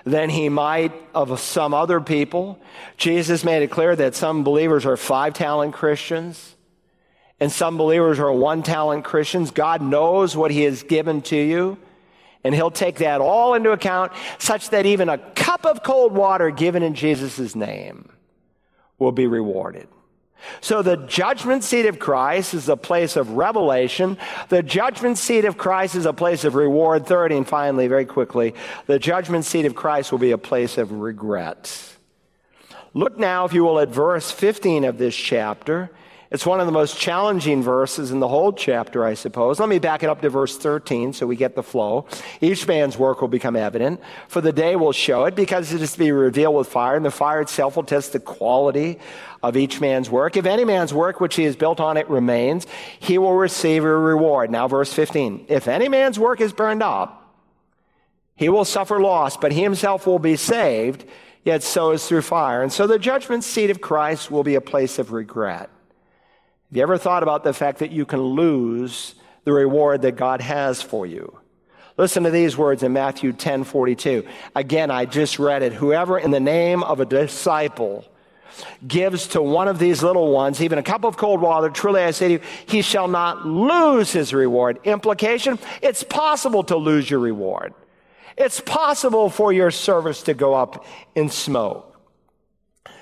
than 0.05 0.29
he 0.29 0.49
might 0.49 0.91
of 1.13 1.39
some 1.39 1.73
other 1.73 2.01
people. 2.01 2.59
Jesus 2.97 3.43
made 3.43 3.63
it 3.63 3.71
clear 3.71 3.95
that 3.95 4.15
some 4.15 4.43
believers 4.43 4.85
are 4.85 4.97
five 4.97 5.33
talent 5.33 5.73
Christians 5.73 6.55
and 7.39 7.51
some 7.51 7.77
believers 7.77 8.19
are 8.19 8.31
one 8.31 8.63
talent 8.63 9.03
Christians. 9.03 9.51
God 9.51 9.81
knows 9.81 10.35
what 10.35 10.51
he 10.51 10.63
has 10.63 10.83
given 10.83 11.21
to 11.23 11.37
you. 11.37 11.77
And 12.43 12.53
he'll 12.53 12.71
take 12.71 12.97
that 12.97 13.21
all 13.21 13.53
into 13.53 13.71
account 13.71 14.11
such 14.37 14.69
that 14.71 14.85
even 14.85 15.07
a 15.07 15.17
cup 15.17 15.65
of 15.65 15.81
cold 15.81 16.13
water 16.13 16.51
given 16.51 16.83
in 16.83 16.93
Jesus' 16.93 17.55
name 17.55 18.09
will 18.99 19.13
be 19.13 19.27
rewarded. 19.27 19.87
So 20.59 20.81
the 20.81 20.97
judgment 20.97 21.63
seat 21.63 21.85
of 21.85 21.99
Christ 21.99 22.53
is 22.53 22.67
a 22.67 22.75
place 22.75 23.15
of 23.15 23.31
revelation. 23.31 24.17
The 24.49 24.61
judgment 24.61 25.17
seat 25.17 25.45
of 25.45 25.57
Christ 25.57 25.95
is 25.95 26.05
a 26.05 26.11
place 26.11 26.43
of 26.43 26.55
reward. 26.55 27.05
Third, 27.05 27.31
and 27.31 27.47
finally, 27.47 27.87
very 27.87 28.05
quickly, 28.05 28.53
the 28.85 28.99
judgment 28.99 29.45
seat 29.45 29.65
of 29.65 29.73
Christ 29.73 30.11
will 30.11 30.19
be 30.19 30.31
a 30.31 30.37
place 30.37 30.77
of 30.77 30.91
regret. 30.91 31.95
Look 32.93 33.17
now, 33.17 33.45
if 33.45 33.53
you 33.53 33.63
will, 33.63 33.79
at 33.79 33.89
verse 33.89 34.31
15 34.31 34.83
of 34.83 34.97
this 34.97 35.15
chapter. 35.15 35.89
It's 36.33 36.47
one 36.47 36.59
of 36.59 36.65
the 36.65 36.71
most 36.71 36.97
challenging 36.97 37.61
verses 37.61 38.09
in 38.09 38.19
the 38.19 38.27
whole 38.27 38.53
chapter, 38.53 39.05
I 39.05 39.13
suppose. 39.13 39.59
Let 39.59 39.69
me 39.69 39.77
back 39.77 40.01
it 40.01 40.09
up 40.09 40.19
to 40.21 40.31
verse 40.31 40.57
13 40.57 41.13
so 41.13 41.27
we 41.27 41.35
get 41.35 41.53
the 41.53 41.61
flow. 41.61 42.07
Each 42.41 42.67
man's 42.67 42.97
work 42.97 43.21
will 43.21 43.27
become 43.27 43.55
evident, 43.55 44.01
for 44.27 44.41
the 44.41 44.51
day 44.51 44.75
will 44.75 44.93
show 44.93 45.25
it, 45.25 45.35
because 45.35 45.71
it 45.71 45.81
is 45.83 45.93
to 45.93 45.99
be 45.99 46.11
revealed 46.11 46.55
with 46.55 46.67
fire, 46.67 46.95
and 46.95 47.05
the 47.05 47.11
fire 47.11 47.39
itself 47.39 47.75
will 47.75 47.83
test 47.83 48.13
the 48.13 48.19
quality 48.19 48.97
of 49.43 49.55
each 49.55 49.79
man's 49.79 50.09
work. 50.09 50.35
If 50.35 50.47
any 50.47 50.65
man's 50.65 50.91
work 50.91 51.19
which 51.19 51.35
he 51.35 51.43
has 51.43 51.55
built 51.55 51.79
on 51.79 51.97
it 51.97 52.09
remains, 52.09 52.65
he 52.99 53.19
will 53.19 53.35
receive 53.35 53.83
a 53.83 53.95
reward. 53.95 54.49
Now, 54.49 54.67
verse 54.67 54.91
15. 54.91 55.45
If 55.49 55.67
any 55.67 55.87
man's 55.87 56.17
work 56.17 56.41
is 56.41 56.51
burned 56.51 56.81
up, 56.81 57.37
he 58.35 58.49
will 58.49 58.65
suffer 58.65 58.99
loss, 58.99 59.37
but 59.37 59.51
he 59.51 59.61
himself 59.61 60.07
will 60.07 60.17
be 60.17 60.35
saved, 60.35 61.05
yet 61.43 61.61
so 61.61 61.91
is 61.91 62.07
through 62.07 62.23
fire. 62.23 62.63
And 62.63 62.73
so 62.73 62.87
the 62.87 62.97
judgment 62.97 63.43
seat 63.43 63.69
of 63.69 63.81
Christ 63.81 64.31
will 64.31 64.43
be 64.43 64.55
a 64.55 64.61
place 64.61 64.97
of 64.97 65.11
regret. 65.11 65.69
Have 66.73 66.77
you 66.77 66.81
ever 66.81 66.97
thought 66.97 67.21
about 67.21 67.43
the 67.43 67.53
fact 67.53 67.77
that 67.79 67.91
you 67.91 68.03
can 68.03 68.19
lose 68.19 69.13
the 69.43 69.53
reward 69.53 70.01
that 70.01 70.15
God 70.15 70.41
has 70.41 70.81
for 70.81 71.05
you? 71.05 71.37
Listen 71.97 72.23
to 72.23 72.31
these 72.31 72.57
words 72.57 72.81
in 72.81 72.93
Matthew 72.93 73.31
10 73.31 73.63
42. 73.63 74.25
Again, 74.55 74.89
I 74.89 75.05
just 75.05 75.37
read 75.37 75.61
it. 75.61 75.71
Whoever 75.73 76.17
in 76.17 76.31
the 76.31 76.39
name 76.39 76.81
of 76.81 76.99
a 76.99 77.05
disciple 77.05 78.05
gives 78.87 79.27
to 79.27 79.41
one 79.43 79.67
of 79.67 79.77
these 79.77 80.01
little 80.01 80.31
ones 80.31 80.63
even 80.63 80.79
a 80.79 80.81
cup 80.81 81.05
of 81.05 81.15
cold 81.15 81.41
water, 81.41 81.69
truly 81.69 82.01
I 82.01 82.09
say 82.09 82.27
to 82.29 82.33
you, 82.33 82.39
he 82.65 82.81
shall 82.81 83.07
not 83.07 83.45
lose 83.45 84.11
his 84.11 84.33
reward. 84.33 84.79
Implication 84.83 85.59
it's 85.83 86.01
possible 86.01 86.63
to 86.63 86.75
lose 86.75 87.07
your 87.07 87.19
reward. 87.19 87.75
It's 88.35 88.59
possible 88.59 89.29
for 89.29 89.53
your 89.53 89.69
service 89.69 90.23
to 90.23 90.33
go 90.33 90.55
up 90.55 90.87
in 91.13 91.29
smoke. 91.29 91.95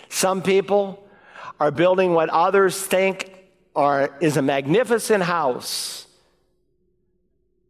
Some 0.10 0.42
people 0.42 1.08
are 1.58 1.72
building 1.72 2.14
what 2.14 2.28
others 2.28 2.78
think 2.78 3.31
are, 3.76 4.16
is 4.22 4.38
a 4.38 4.42
magnificent 4.42 5.24
house. 5.24 6.08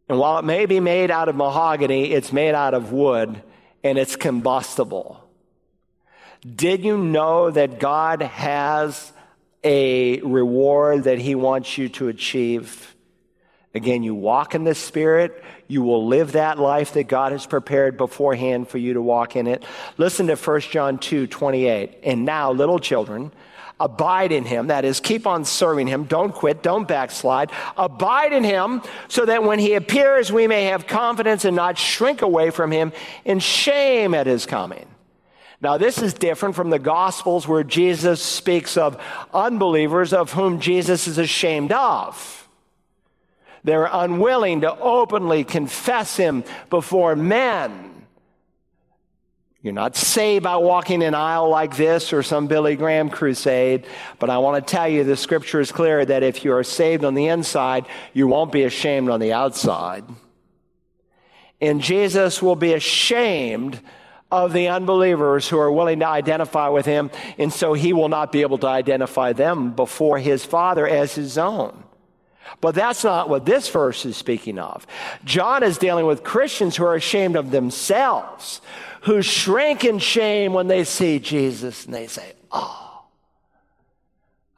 And 0.08 0.18
while 0.18 0.38
it 0.38 0.44
may 0.44 0.66
be 0.66 0.80
made 0.80 1.10
out 1.10 1.28
of 1.28 1.36
mahogany, 1.36 2.12
it's 2.12 2.32
made 2.32 2.54
out 2.54 2.74
of 2.74 2.92
wood 2.92 3.42
and 3.84 3.98
it's 3.98 4.16
combustible. 4.16 5.22
Did 6.44 6.84
you 6.84 6.98
know 6.98 7.50
that 7.50 7.78
God 7.78 8.22
has 8.22 9.12
a 9.62 10.20
reward 10.20 11.04
that 11.04 11.18
He 11.18 11.34
wants 11.34 11.78
you 11.78 11.88
to 11.90 12.08
achieve? 12.08 12.94
Again, 13.74 14.02
you 14.02 14.14
walk 14.14 14.54
in 14.54 14.64
the 14.64 14.74
Spirit, 14.74 15.42
you 15.66 15.82
will 15.82 16.06
live 16.06 16.32
that 16.32 16.58
life 16.58 16.92
that 16.94 17.04
God 17.04 17.32
has 17.32 17.46
prepared 17.46 17.96
beforehand 17.96 18.68
for 18.68 18.76
you 18.76 18.94
to 18.94 19.00
walk 19.00 19.36
in 19.36 19.46
it. 19.46 19.64
Listen 19.96 20.26
to 20.26 20.36
1 20.36 20.60
John 20.62 20.98
2 20.98 21.26
28. 21.26 22.00
And 22.02 22.24
now, 22.24 22.52
little 22.52 22.78
children, 22.78 23.32
Abide 23.82 24.30
in 24.30 24.44
him. 24.44 24.68
That 24.68 24.84
is, 24.84 25.00
keep 25.00 25.26
on 25.26 25.44
serving 25.44 25.88
him. 25.88 26.04
Don't 26.04 26.32
quit. 26.32 26.62
Don't 26.62 26.86
backslide. 26.86 27.50
Abide 27.76 28.32
in 28.32 28.44
him 28.44 28.80
so 29.08 29.26
that 29.26 29.42
when 29.42 29.58
he 29.58 29.74
appears, 29.74 30.30
we 30.30 30.46
may 30.46 30.66
have 30.66 30.86
confidence 30.86 31.44
and 31.44 31.56
not 31.56 31.76
shrink 31.76 32.22
away 32.22 32.50
from 32.50 32.70
him 32.70 32.92
in 33.24 33.40
shame 33.40 34.14
at 34.14 34.28
his 34.28 34.46
coming. 34.46 34.86
Now, 35.60 35.78
this 35.78 36.00
is 36.00 36.14
different 36.14 36.54
from 36.54 36.70
the 36.70 36.78
Gospels 36.78 37.48
where 37.48 37.64
Jesus 37.64 38.22
speaks 38.22 38.76
of 38.76 39.02
unbelievers 39.34 40.12
of 40.12 40.32
whom 40.32 40.60
Jesus 40.60 41.08
is 41.08 41.18
ashamed 41.18 41.72
of. 41.72 42.48
They're 43.64 43.90
unwilling 43.90 44.60
to 44.60 44.78
openly 44.78 45.42
confess 45.42 46.16
him 46.16 46.44
before 46.70 47.16
men. 47.16 47.91
You're 49.62 49.72
not 49.72 49.94
saved 49.94 50.42
by 50.42 50.56
walking 50.56 51.04
an 51.04 51.14
aisle 51.14 51.48
like 51.48 51.76
this 51.76 52.12
or 52.12 52.24
some 52.24 52.48
Billy 52.48 52.74
Graham 52.74 53.08
crusade, 53.10 53.86
but 54.18 54.28
I 54.28 54.38
want 54.38 54.66
to 54.66 54.70
tell 54.70 54.88
you 54.88 55.04
the 55.04 55.16
scripture 55.16 55.60
is 55.60 55.70
clear 55.70 56.04
that 56.04 56.24
if 56.24 56.44
you 56.44 56.52
are 56.52 56.64
saved 56.64 57.04
on 57.04 57.14
the 57.14 57.28
inside, 57.28 57.86
you 58.12 58.26
won't 58.26 58.50
be 58.50 58.64
ashamed 58.64 59.08
on 59.08 59.20
the 59.20 59.32
outside. 59.32 60.04
And 61.60 61.80
Jesus 61.80 62.42
will 62.42 62.56
be 62.56 62.72
ashamed 62.72 63.80
of 64.32 64.52
the 64.52 64.66
unbelievers 64.66 65.48
who 65.48 65.58
are 65.60 65.70
willing 65.70 66.00
to 66.00 66.08
identify 66.08 66.68
with 66.68 66.84
him, 66.84 67.12
and 67.38 67.52
so 67.52 67.72
he 67.72 67.92
will 67.92 68.08
not 68.08 68.32
be 68.32 68.40
able 68.40 68.58
to 68.58 68.66
identify 68.66 69.32
them 69.32 69.70
before 69.72 70.18
his 70.18 70.44
Father 70.44 70.88
as 70.88 71.14
his 71.14 71.38
own. 71.38 71.84
But 72.60 72.74
that's 72.74 73.04
not 73.04 73.28
what 73.28 73.44
this 73.44 73.68
verse 73.68 74.04
is 74.04 74.16
speaking 74.16 74.58
of. 74.58 74.86
John 75.24 75.62
is 75.62 75.78
dealing 75.78 76.06
with 76.06 76.22
Christians 76.22 76.76
who 76.76 76.84
are 76.84 76.94
ashamed 76.94 77.36
of 77.36 77.50
themselves, 77.50 78.60
who 79.02 79.22
shrink 79.22 79.84
in 79.84 79.98
shame 79.98 80.52
when 80.52 80.68
they 80.68 80.84
see 80.84 81.18
Jesus 81.18 81.84
and 81.86 81.94
they 81.94 82.06
say, 82.06 82.32
Oh, 82.50 83.04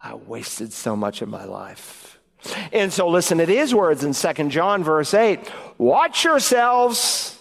I 0.03 0.15
wasted 0.15 0.73
so 0.73 0.97
much 0.97 1.23
of 1.23 1.29
my 1.29 1.45
life. 1.45 2.19
And 2.73 2.93
so 2.93 3.09
listen 3.09 3.39
to 3.39 3.47
these 3.47 3.75
words 3.75 4.05
in 4.05 4.13
2 4.13 4.49
John, 4.49 4.85
verse 4.85 5.15
8 5.15 5.41
Watch 5.79 6.25
yourselves 6.25 7.34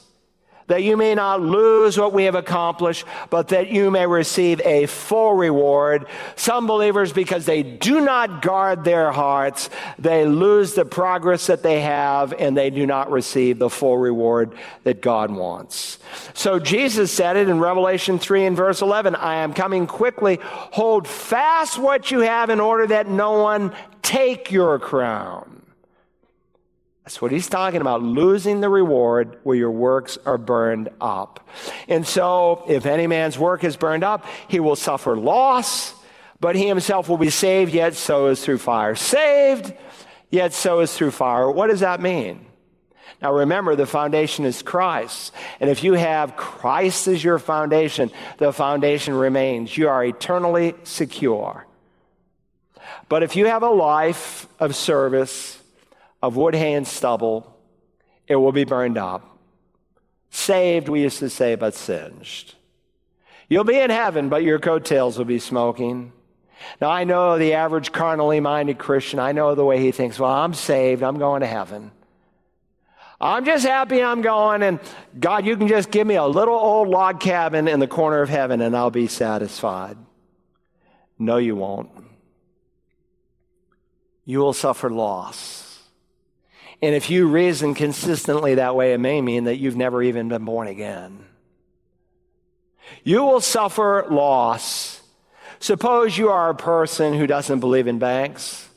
that 0.67 0.84
you 0.84 0.97
may 0.97 1.15
not 1.15 1.41
lose 1.41 1.97
what 1.97 2.13
we 2.13 2.23
have 2.26 2.36
accomplished, 2.36 3.06
but 3.30 3.49
that 3.49 3.69
you 3.69 3.91
may 3.91 4.06
receive 4.08 4.62
a 4.62 4.86
full 4.86 5.34
reward. 5.34 6.06
Some 6.36 6.67
believers, 6.67 7.13
because 7.13 7.45
they 7.45 7.63
do 7.63 8.02
not 8.02 8.41
guard 8.41 8.84
their 8.84 9.12
hearts, 9.12 9.69
they 9.99 10.26
lose 10.26 10.73
the 10.73 10.86
progress 10.86 11.47
that 11.47 11.63
they 11.63 11.82
have 11.82 12.34
and 12.34 12.56
they 12.56 12.69
do 12.69 12.86
not 12.86 13.12
receive 13.12 13.60
the 13.60 13.69
full 13.69 13.97
reward 13.97 14.54
that 14.84 15.02
God 15.02 15.32
wants. 15.32 15.99
So 16.34 16.60
Jesus 16.60 17.12
said 17.12 17.38
it 17.38 17.49
in 17.49 17.60
Revelation 17.60 18.19
3 18.19 18.45
and 18.45 18.58
verse 18.58 18.82
11 18.82 19.15
I 19.15 19.36
am 19.36 19.54
coming 19.54 19.88
quickly. 19.88 20.39
Hold 20.41 21.08
fast 21.08 21.78
what 21.78 22.12
you 22.12 22.19
have 22.19 22.49
in 22.49 22.60
order 22.60 22.88
that 22.88 23.08
no 23.08 23.41
one 23.41 23.73
take 24.02 24.52
your 24.52 24.80
crown. 24.80 25.62
That's 27.03 27.21
what 27.21 27.31
he's 27.33 27.49
talking 27.49 27.81
about, 27.81 28.01
losing 28.01 28.61
the 28.61 28.69
reward 28.69 29.37
where 29.43 29.57
your 29.57 29.71
works 29.71 30.17
are 30.25 30.37
burned 30.37 30.89
up. 31.01 31.45
And 31.89 32.07
so, 32.07 32.63
if 32.67 32.85
any 32.85 33.07
man's 33.07 33.37
work 33.37 33.65
is 33.65 33.75
burned 33.75 34.05
up, 34.05 34.25
he 34.47 34.61
will 34.61 34.77
suffer 34.77 35.17
loss, 35.17 35.93
but 36.39 36.55
he 36.55 36.67
himself 36.67 37.09
will 37.09 37.17
be 37.17 37.29
saved, 37.29 37.73
yet 37.73 37.95
so 37.95 38.27
is 38.27 38.43
through 38.43 38.59
fire. 38.59 38.95
Saved, 38.95 39.73
yet 40.29 40.53
so 40.53 40.79
is 40.79 40.93
through 40.93 41.11
fire. 41.11 41.51
What 41.51 41.67
does 41.67 41.81
that 41.81 42.01
mean? 42.01 42.45
Now 43.21 43.33
remember, 43.33 43.75
the 43.75 43.85
foundation 43.85 44.45
is 44.45 44.61
Christ. 44.61 45.33
And 45.59 45.69
if 45.69 45.83
you 45.83 45.93
have 45.93 46.35
Christ 46.35 47.07
as 47.07 47.23
your 47.23 47.39
foundation, 47.39 48.11
the 48.37 48.51
foundation 48.51 49.13
remains. 49.13 49.77
You 49.77 49.89
are 49.89 50.03
eternally 50.03 50.75
secure. 50.83 51.65
But 53.07 53.23
if 53.23 53.35
you 53.35 53.45
have 53.45 53.63
a 53.63 53.69
life 53.69 54.47
of 54.59 54.75
service, 54.75 55.62
of 56.23 56.38
wood, 56.38 56.55
hay, 56.55 56.73
and 56.73 56.88
stubble, 56.88 57.53
it 58.27 58.38
will 58.38 58.53
be 58.53 58.63
burned 58.63 58.97
up. 58.97 59.38
Saved, 60.29 60.88
we 60.88 61.01
used 61.01 61.19
to 61.19 61.29
say, 61.29 61.55
but 61.55 61.75
singed. 61.75 62.55
You'll 63.49 63.65
be 63.65 63.77
in 63.77 63.89
heaven, 63.89 64.29
but 64.29 64.41
your 64.41 64.57
coattails 64.57 65.17
will 65.17 65.25
be 65.25 65.38
smoking. 65.38 66.13
Now, 66.79 66.89
I 66.89 67.03
know 67.03 67.38
the 67.38 67.55
average 67.55 67.91
carnally 67.91 68.39
minded 68.39 68.79
Christian, 68.79 69.19
I 69.19 69.33
know 69.33 69.53
the 69.53 69.65
way 69.65 69.79
he 69.79 69.91
thinks, 69.91 70.17
well, 70.17 70.31
I'm 70.31 70.53
saved, 70.53 71.03
I'm 71.03 71.19
going 71.19 71.41
to 71.41 71.47
heaven. 71.47 71.91
I'm 73.19 73.43
just 73.43 73.65
happy 73.65 74.01
I'm 74.01 74.21
going, 74.21 74.63
and 74.63 74.79
God, 75.19 75.45
you 75.45 75.57
can 75.57 75.67
just 75.67 75.91
give 75.91 76.07
me 76.07 76.15
a 76.15 76.25
little 76.25 76.55
old 76.55 76.88
log 76.88 77.19
cabin 77.19 77.67
in 77.67 77.81
the 77.81 77.88
corner 77.88 78.21
of 78.21 78.29
heaven, 78.29 78.62
and 78.62 78.77
I'll 78.77 78.91
be 78.91 79.07
satisfied. 79.07 79.97
No, 81.19 81.36
you 81.36 81.57
won't. 81.57 81.89
You 84.23 84.39
will 84.39 84.53
suffer 84.53 84.89
loss. 84.89 85.62
And 86.84 86.93
if 86.93 87.10
you 87.10 87.28
reason 87.28 87.76
consistently 87.76 88.56
that 88.56 88.76
way, 88.76 88.91
it 88.91 88.98
may 88.98 89.22
mean 89.22 89.46
that 89.46 89.56
you've 89.56 89.78
never 89.78 90.04
even 90.04 90.28
been 90.28 90.43
born 90.43 90.67
again. 90.67 91.17
You 93.06 93.24
will 93.24 93.39
suffer 93.39 94.06
loss. 94.10 95.02
Suppose 95.62 96.17
you 96.17 96.28
are 96.28 96.50
a 96.50 96.56
person 96.56 97.13
who 97.13 97.26
doesn't 97.26 97.62
believe 97.62 97.88
in 97.88 98.00
banks 98.00 98.67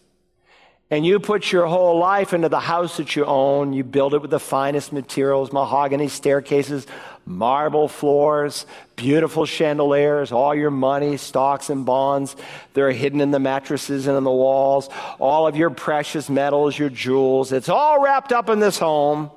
and 0.88 1.04
you 1.04 1.18
put 1.18 1.50
your 1.50 1.66
whole 1.66 1.98
life 1.98 2.32
into 2.32 2.48
the 2.48 2.60
house 2.60 2.96
that 2.98 3.16
you 3.16 3.24
own. 3.24 3.72
You 3.72 3.82
build 3.82 4.14
it 4.14 4.22
with 4.22 4.30
the 4.30 4.38
finest 4.38 4.92
materials, 4.92 5.52
mahogany 5.52 6.06
staircases, 6.06 6.86
marble 7.26 7.88
floors, 7.88 8.64
beautiful 8.94 9.44
chandeliers, 9.44 10.30
all 10.30 10.54
your 10.54 10.70
money, 10.70 11.16
stocks 11.16 11.68
and 11.68 11.84
bonds. 11.84 12.36
They're 12.72 12.92
hidden 12.92 13.20
in 13.20 13.32
the 13.32 13.40
mattresses 13.40 14.06
and 14.06 14.16
in 14.16 14.22
the 14.24 14.30
walls. 14.30 14.88
All 15.18 15.48
of 15.48 15.56
your 15.56 15.70
precious 15.70 16.30
metals, 16.30 16.78
your 16.78 16.88
jewels. 16.88 17.52
It's 17.52 17.68
all 17.68 18.00
wrapped 18.00 18.32
up 18.32 18.48
in 18.48 18.60
this 18.60 18.78
home. 18.78 19.30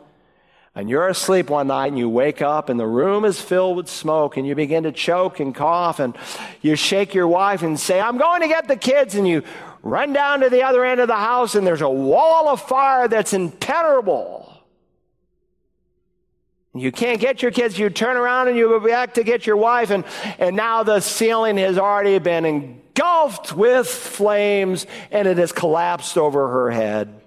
And 0.75 0.89
you're 0.89 1.08
asleep 1.08 1.49
one 1.49 1.67
night 1.67 1.88
and 1.88 1.97
you 1.97 2.08
wake 2.08 2.43
up 2.43 2.69
and 2.69 2.80
the 2.80 2.86
room 2.86 3.25
is 3.25 3.41
filled 3.41 3.75
with 3.75 3.89
smoke 3.89 4.38
and 4.38 4.47
you 4.47 4.54
begin 4.54 4.84
to 4.84 4.91
choke 4.91 5.39
and 5.39 5.54
cough 5.54 5.99
and 5.99 6.15
you 6.62 6.75
shake 6.75 7.15
your 7.15 7.28
wife 7.28 7.63
and 7.63 7.78
say, 7.78 7.99
I'm 7.99 8.17
going 8.17 8.41
to 8.41 8.47
get 8.47 8.67
the 8.67 8.78
kids. 8.78 9.15
And 9.15 9.28
you 9.28 9.43
run 9.82 10.13
down 10.13 10.41
to 10.41 10.49
the 10.49 10.62
other 10.63 10.86
end 10.86 11.02
of 11.02 11.08
the 11.08 11.15
house 11.15 11.56
and 11.56 11.65
there's 11.65 11.82
a 11.82 11.89
wall 11.89 12.47
of 12.47 12.62
fire 12.62 13.08
that's 13.08 13.34
impenetrable. 13.34 14.59
You 16.76 16.92
can't 16.92 17.20
get 17.20 17.42
your 17.42 17.52
kids, 17.52 17.80
you 17.80 17.90
turn 17.90 18.16
around 18.16 18.48
and 18.48 18.56
you 18.56 18.68
go 18.68 18.80
back 18.80 19.16
to 19.16 19.24
get 19.24 19.48
your 19.48 19.58
wife, 19.58 19.90
and, 19.90 20.04
and 20.38 20.56
now 20.56 20.84
the 20.84 21.00
ceiling 21.00 21.58
has 21.58 21.80
already 21.80 22.20
been 22.20 22.46
engulfed 22.46 23.54
with 23.54 23.88
flames 23.88 24.86
and 25.10 25.28
it 25.28 25.38
has 25.38 25.52
collapsed 25.52 26.18
over 26.18 26.48
her 26.48 26.72
head. 26.72 27.22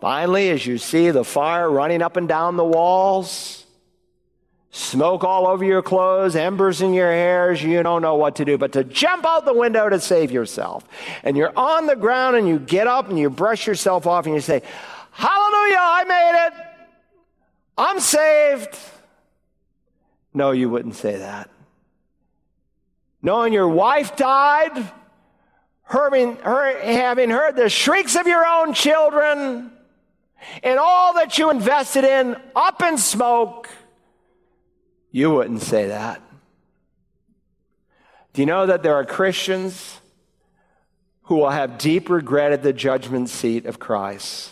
Finally, 0.00 0.50
as 0.50 0.66
you 0.66 0.76
see 0.76 1.10
the 1.10 1.24
fire 1.24 1.70
running 1.70 2.02
up 2.02 2.18
and 2.18 2.28
down 2.28 2.58
the 2.58 2.64
walls, 2.64 3.64
smoke 4.70 5.24
all 5.24 5.46
over 5.46 5.64
your 5.64 5.80
clothes, 5.80 6.36
embers 6.36 6.82
in 6.82 6.92
your 6.92 7.10
hairs, 7.10 7.62
you 7.62 7.82
don't 7.82 8.02
know 8.02 8.16
what 8.16 8.36
to 8.36 8.44
do 8.44 8.58
but 8.58 8.72
to 8.72 8.84
jump 8.84 9.24
out 9.24 9.46
the 9.46 9.54
window 9.54 9.88
to 9.88 9.98
save 9.98 10.30
yourself. 10.30 10.84
And 11.22 11.38
you're 11.38 11.56
on 11.58 11.86
the 11.86 11.96
ground 11.96 12.36
and 12.36 12.46
you 12.46 12.58
get 12.58 12.86
up 12.86 13.08
and 13.08 13.18
you 13.18 13.30
brush 13.30 13.66
yourself 13.66 14.06
off 14.06 14.26
and 14.26 14.34
you 14.34 14.42
say, 14.42 14.60
Hallelujah, 15.12 15.78
I 15.80 16.04
made 16.04 16.46
it. 16.48 16.73
I'm 17.76 18.00
saved. 18.00 18.78
No, 20.32 20.50
you 20.50 20.68
wouldn't 20.68 20.94
say 20.94 21.16
that. 21.16 21.50
Knowing 23.22 23.52
your 23.52 23.68
wife 23.68 24.16
died, 24.16 24.92
having, 25.84 26.36
having 26.36 27.30
heard 27.30 27.56
the 27.56 27.68
shrieks 27.68 28.16
of 28.16 28.26
your 28.26 28.44
own 28.44 28.74
children, 28.74 29.70
and 30.62 30.78
all 30.78 31.14
that 31.14 31.38
you 31.38 31.50
invested 31.50 32.04
in 32.04 32.36
up 32.54 32.82
in 32.82 32.98
smoke, 32.98 33.68
you 35.10 35.30
wouldn't 35.30 35.62
say 35.62 35.88
that. 35.88 36.20
Do 38.32 38.42
you 38.42 38.46
know 38.46 38.66
that 38.66 38.82
there 38.82 38.94
are 38.94 39.04
Christians 39.04 40.00
who 41.22 41.36
will 41.36 41.50
have 41.50 41.78
deep 41.78 42.10
regret 42.10 42.52
at 42.52 42.62
the 42.62 42.72
judgment 42.72 43.28
seat 43.28 43.64
of 43.64 43.78
Christ? 43.78 44.50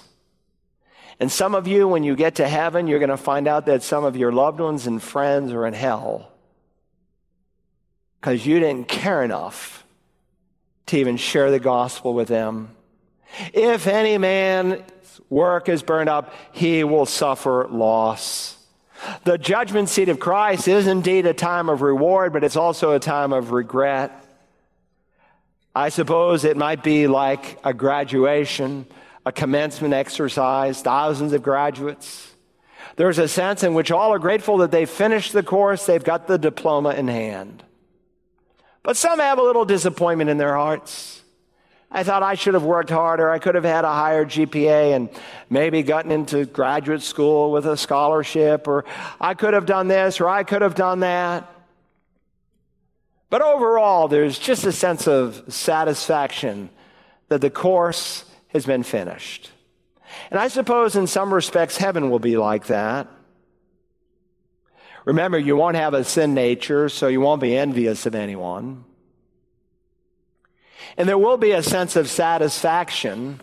And 1.23 1.31
some 1.31 1.55
of 1.55 1.69
you, 1.69 1.87
when 1.87 2.03
you 2.03 2.17
get 2.17 2.35
to 2.35 2.49
heaven, 2.49 2.89
you're 2.89 2.99
going 2.99 3.09
to 3.09 3.17
find 3.17 3.47
out 3.47 3.67
that 3.67 3.85
some 3.85 4.03
of 4.03 4.17
your 4.17 4.33
loved 4.33 4.59
ones 4.59 4.89
and 4.89 5.01
friends 5.01 5.53
are 5.53 5.65
in 5.69 5.73
hell 5.73 6.33
because 8.21 8.45
you 8.45 8.59
didn't 8.59 8.89
care 8.89 9.23
enough 9.23 9.85
to 10.87 10.97
even 10.97 11.17
share 11.17 11.53
the 11.53 11.61
gospel 11.61 12.13
with 12.13 12.27
them. 12.27 12.75
If 13.55 13.87
any 13.87 14.19
man's 14.19 14.83
work 15.31 15.69
is 15.69 15.85
burned 15.85 16.09
up, 16.09 16.35
he 16.51 16.83
will 16.83 17.07
suffer 17.07 17.69
loss. 17.71 18.57
The 19.23 19.39
judgment 19.39 19.91
seat 19.91 20.09
of 20.09 20.19
Christ 20.19 20.67
is 20.67 20.89
indeed 20.89 21.25
a 21.27 21.35
time 21.35 21.69
of 21.69 21.83
reward, 21.83 22.33
but 22.33 22.43
it's 22.43 22.57
also 22.57 22.95
a 22.95 22.99
time 22.99 23.33
of 23.33 23.53
regret. 23.53 24.27
I 25.73 25.91
suppose 25.91 26.45
it 26.45 26.57
might 26.57 26.83
be 26.83 27.07
like 27.07 27.61
a 27.63 27.73
graduation 27.73 28.87
a 29.25 29.33
commencement 29.33 29.95
exercise, 29.95 30.83
thousands 30.83 31.33
of 31.33 31.43
graduates. 31.43 32.33
There's 32.97 33.19
a 33.19 33.29
sense 33.29 33.63
in 33.63 33.75
which 33.75 33.91
all 33.91 34.13
are 34.13 34.19
grateful 34.19 34.59
that 34.59 34.71
they've 34.71 34.89
finished 34.89 35.33
the 35.33 35.43
course, 35.43 35.87
they've 35.87 36.03
got 36.03 36.27
the 36.27 36.39
diploma 36.39 36.91
in 36.91 37.09
hand. 37.09 37.63
But 38.83 38.97
some 38.97 39.21
have 39.21 39.39
a 39.39 39.43
little 39.43 39.65
disappointment 39.65 40.29
in 40.29 40.39
their 40.39 40.55
hearts. 40.55 41.23
I 41.95 42.03
thought 42.05 42.23
I 42.23 42.35
should 42.35 42.55
have 42.55 42.65
worked 42.65 42.91
harder. 42.91 43.31
I 43.31 43.39
could 43.39 43.55
have 43.55 43.65
had 43.65 43.85
a 43.85 43.93
higher 43.93 44.25
GPA 44.25 44.97
and 44.97 45.11
maybe 45.51 45.83
gotten 45.83 46.11
into 46.11 46.47
graduate 46.47 47.03
school 47.03 47.53
with 47.53 47.67
a 47.67 47.77
scholarship, 47.77 48.67
or 48.67 48.87
I 49.21 49.35
could 49.35 49.53
have 49.53 49.67
done 49.67 49.89
this, 49.89 50.21
or 50.21 50.29
I 50.29 50.43
could 50.43 50.63
have 50.63 50.75
done 50.75 51.01
that. 51.01 51.49
But 53.29 53.43
overall, 53.43 54.09
there's 54.09 54.39
just 54.39 54.65
a 54.65 54.73
sense 54.73 55.07
of 55.07 55.45
satisfaction 55.49 56.71
that 57.29 57.41
the 57.41 57.51
course 57.51 58.25
has 58.53 58.67
been 58.67 58.83
finished. 58.83 59.51
And 60.31 60.38
I 60.38 60.49
suppose 60.49 60.95
in 60.97 61.07
some 61.07 61.33
respects, 61.33 61.77
heaven 61.77 62.11
will 62.11 62.19
be 62.19 62.37
like 62.37 62.67
that. 62.67 63.09
Remember, 65.05 65.38
you 65.38 65.57
won't 65.57 65.77
have 65.77 65.95
a 65.95 66.05
sin 66.05 66.35
nature, 66.35 66.88
so 66.88 67.09
you 67.09 67.21
won't 67.21 67.41
be 67.41 67.57
envious 67.57 68.07
of 68.07 68.15
anyone. 68.15 68.85
And 70.97 71.09
there 71.09 71.19
will 71.19 71.38
be 71.38 71.53
a 71.53 71.62
sense 71.62 71.97
of 71.97 72.09
satisfaction 72.09 73.41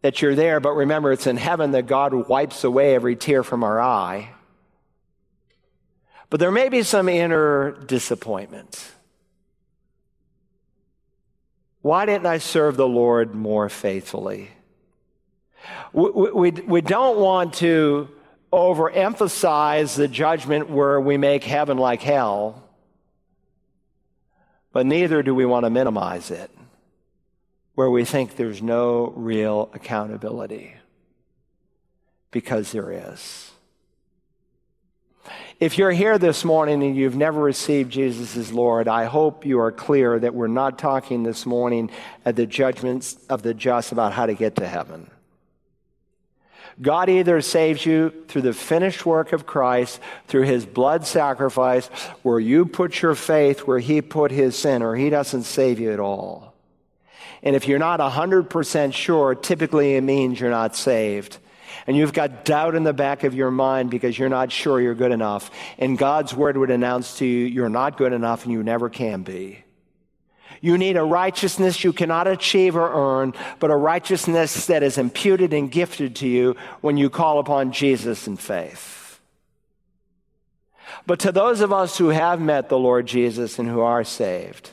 that 0.00 0.20
you're 0.20 0.34
there, 0.34 0.58
but 0.58 0.72
remember, 0.72 1.12
it's 1.12 1.26
in 1.26 1.36
heaven 1.36 1.72
that 1.72 1.86
God 1.86 2.12
wipes 2.12 2.64
away 2.64 2.94
every 2.94 3.14
tear 3.14 3.44
from 3.44 3.62
our 3.62 3.80
eye. 3.80 4.30
But 6.28 6.40
there 6.40 6.50
may 6.50 6.68
be 6.68 6.82
some 6.82 7.08
inner 7.08 7.72
disappointment. 7.72 8.90
Why 11.82 12.06
didn't 12.06 12.26
I 12.26 12.38
serve 12.38 12.76
the 12.76 12.88
Lord 12.88 13.34
more 13.34 13.68
faithfully? 13.68 14.50
We, 15.92 16.30
we, 16.30 16.50
we 16.50 16.80
don't 16.80 17.18
want 17.18 17.54
to 17.54 18.08
overemphasize 18.52 19.96
the 19.96 20.08
judgment 20.08 20.70
where 20.70 21.00
we 21.00 21.16
make 21.16 21.44
heaven 21.44 21.78
like 21.78 22.02
hell, 22.02 22.62
but 24.72 24.86
neither 24.86 25.22
do 25.22 25.34
we 25.34 25.44
want 25.44 25.64
to 25.64 25.70
minimize 25.70 26.30
it 26.30 26.50
where 27.74 27.90
we 27.90 28.04
think 28.04 28.36
there's 28.36 28.62
no 28.62 29.12
real 29.16 29.70
accountability 29.72 30.74
because 32.30 32.72
there 32.72 32.90
is. 32.90 33.50
If 35.62 35.78
you're 35.78 35.92
here 35.92 36.18
this 36.18 36.44
morning 36.44 36.82
and 36.82 36.96
you've 36.96 37.14
never 37.14 37.40
received 37.40 37.92
Jesus 37.92 38.36
as 38.36 38.52
Lord, 38.52 38.88
I 38.88 39.04
hope 39.04 39.46
you 39.46 39.60
are 39.60 39.70
clear 39.70 40.18
that 40.18 40.34
we're 40.34 40.48
not 40.48 40.76
talking 40.76 41.22
this 41.22 41.46
morning 41.46 41.88
at 42.24 42.34
the 42.34 42.46
judgments 42.46 43.16
of 43.28 43.42
the 43.42 43.54
just 43.54 43.92
about 43.92 44.12
how 44.12 44.26
to 44.26 44.34
get 44.34 44.56
to 44.56 44.66
heaven. 44.66 45.08
God 46.80 47.08
either 47.08 47.40
saves 47.40 47.86
you 47.86 48.12
through 48.26 48.42
the 48.42 48.52
finished 48.52 49.06
work 49.06 49.32
of 49.32 49.46
Christ, 49.46 50.00
through 50.26 50.46
his 50.46 50.66
blood 50.66 51.06
sacrifice, 51.06 51.86
where 52.24 52.40
you 52.40 52.66
put 52.66 53.00
your 53.00 53.14
faith 53.14 53.60
where 53.60 53.78
he 53.78 54.02
put 54.02 54.32
his 54.32 54.58
sin, 54.58 54.82
or 54.82 54.96
he 54.96 55.10
doesn't 55.10 55.44
save 55.44 55.78
you 55.78 55.92
at 55.92 56.00
all. 56.00 56.54
And 57.40 57.54
if 57.54 57.68
you're 57.68 57.78
not 57.78 58.00
100% 58.00 58.94
sure, 58.94 59.36
typically 59.36 59.94
it 59.94 60.00
means 60.00 60.40
you're 60.40 60.50
not 60.50 60.74
saved 60.74 61.38
and 61.86 61.96
you've 61.96 62.12
got 62.12 62.44
doubt 62.44 62.74
in 62.74 62.84
the 62.84 62.92
back 62.92 63.24
of 63.24 63.34
your 63.34 63.50
mind 63.50 63.90
because 63.90 64.18
you're 64.18 64.28
not 64.28 64.52
sure 64.52 64.80
you're 64.80 64.94
good 64.94 65.12
enough, 65.12 65.50
and 65.78 65.98
God's 65.98 66.34
word 66.34 66.56
would 66.56 66.70
announce 66.70 67.18
to 67.18 67.26
you, 67.26 67.46
you're 67.46 67.68
not 67.68 67.96
good 67.96 68.12
enough 68.12 68.44
and 68.44 68.52
you 68.52 68.62
never 68.62 68.88
can 68.88 69.22
be. 69.22 69.64
You 70.60 70.78
need 70.78 70.96
a 70.96 71.02
righteousness 71.02 71.82
you 71.82 71.92
cannot 71.92 72.28
achieve 72.28 72.76
or 72.76 73.20
earn, 73.20 73.34
but 73.58 73.72
a 73.72 73.76
righteousness 73.76 74.66
that 74.66 74.84
is 74.84 74.96
imputed 74.96 75.52
and 75.52 75.70
gifted 75.70 76.16
to 76.16 76.28
you 76.28 76.56
when 76.80 76.96
you 76.96 77.10
call 77.10 77.40
upon 77.40 77.72
Jesus 77.72 78.28
in 78.28 78.36
faith. 78.36 79.20
But 81.04 81.18
to 81.20 81.32
those 81.32 81.60
of 81.62 81.72
us 81.72 81.98
who 81.98 82.08
have 82.10 82.40
met 82.40 82.68
the 82.68 82.78
Lord 82.78 83.06
Jesus 83.06 83.58
and 83.58 83.68
who 83.68 83.80
are 83.80 84.04
saved, 84.04 84.70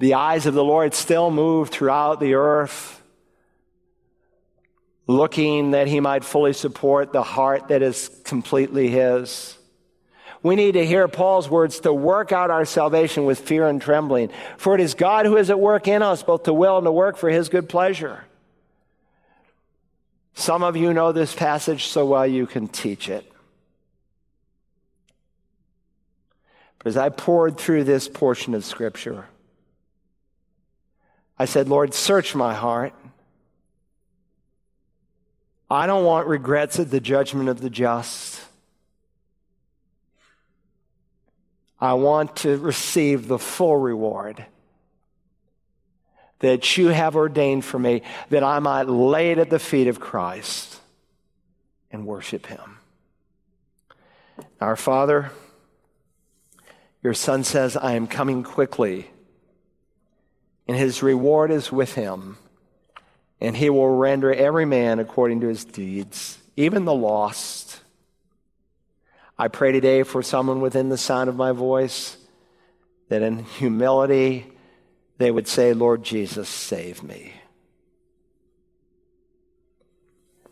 the 0.00 0.14
eyes 0.14 0.46
of 0.46 0.54
the 0.54 0.64
Lord 0.64 0.94
still 0.94 1.30
move 1.30 1.68
throughout 1.68 2.18
the 2.18 2.34
earth 2.34 2.97
looking 5.08 5.72
that 5.72 5.88
he 5.88 5.98
might 5.98 6.22
fully 6.22 6.52
support 6.52 7.12
the 7.12 7.22
heart 7.22 7.68
that 7.68 7.82
is 7.82 8.10
completely 8.24 8.88
his. 8.88 9.56
We 10.42 10.54
need 10.54 10.72
to 10.72 10.86
hear 10.86 11.08
Paul's 11.08 11.48
words 11.48 11.80
to 11.80 11.92
work 11.92 12.30
out 12.30 12.50
our 12.50 12.64
salvation 12.64 13.24
with 13.24 13.40
fear 13.40 13.66
and 13.66 13.82
trembling. 13.82 14.30
For 14.58 14.74
it 14.74 14.80
is 14.80 14.94
God 14.94 15.26
who 15.26 15.36
is 15.36 15.50
at 15.50 15.58
work 15.58 15.88
in 15.88 16.02
us, 16.02 16.22
both 16.22 16.44
to 16.44 16.52
will 16.52 16.76
and 16.76 16.84
to 16.84 16.92
work 16.92 17.16
for 17.16 17.28
his 17.28 17.48
good 17.48 17.68
pleasure. 17.68 18.24
Some 20.34 20.62
of 20.62 20.76
you 20.76 20.94
know 20.94 21.10
this 21.10 21.34
passage 21.34 21.86
so 21.86 22.06
well 22.06 22.26
you 22.26 22.46
can 22.46 22.68
teach 22.68 23.08
it. 23.08 23.28
But 26.78 26.86
as 26.86 26.96
I 26.96 27.08
poured 27.08 27.58
through 27.58 27.84
this 27.84 28.06
portion 28.06 28.54
of 28.54 28.64
Scripture, 28.64 29.26
I 31.36 31.46
said, 31.46 31.68
Lord, 31.68 31.94
search 31.94 32.36
my 32.36 32.54
heart. 32.54 32.92
I 35.70 35.86
don't 35.86 36.04
want 36.04 36.26
regrets 36.26 36.78
at 36.78 36.90
the 36.90 37.00
judgment 37.00 37.48
of 37.48 37.60
the 37.60 37.70
just. 37.70 38.42
I 41.80 41.94
want 41.94 42.36
to 42.36 42.56
receive 42.56 43.28
the 43.28 43.38
full 43.38 43.76
reward 43.76 44.46
that 46.40 46.76
you 46.76 46.88
have 46.88 47.16
ordained 47.16 47.64
for 47.64 47.78
me, 47.78 48.02
that 48.30 48.42
I 48.42 48.60
might 48.60 48.88
lay 48.88 49.32
it 49.32 49.38
at 49.38 49.50
the 49.50 49.58
feet 49.58 49.88
of 49.88 50.00
Christ 50.00 50.80
and 51.90 52.06
worship 52.06 52.46
him. 52.46 52.78
Our 54.60 54.76
Father, 54.76 55.32
your 57.02 57.14
Son 57.14 57.44
says, 57.44 57.76
I 57.76 57.92
am 57.92 58.06
coming 58.06 58.42
quickly, 58.42 59.10
and 60.66 60.76
his 60.76 61.02
reward 61.02 61.50
is 61.50 61.72
with 61.72 61.94
him 61.94 62.38
and 63.40 63.56
he 63.56 63.70
will 63.70 63.96
render 63.96 64.32
every 64.32 64.64
man 64.64 64.98
according 64.98 65.40
to 65.40 65.48
his 65.48 65.64
deeds, 65.64 66.38
even 66.56 66.84
the 66.84 66.94
lost. 66.94 67.80
I 69.38 69.48
pray 69.48 69.72
today 69.72 70.02
for 70.02 70.22
someone 70.22 70.60
within 70.60 70.88
the 70.88 70.98
sound 70.98 71.28
of 71.28 71.36
my 71.36 71.52
voice 71.52 72.16
that 73.08 73.22
in 73.22 73.44
humility 73.44 74.46
they 75.18 75.30
would 75.30 75.48
say, 75.48 75.72
Lord 75.72 76.02
Jesus, 76.02 76.48
save 76.48 77.02
me. 77.02 77.32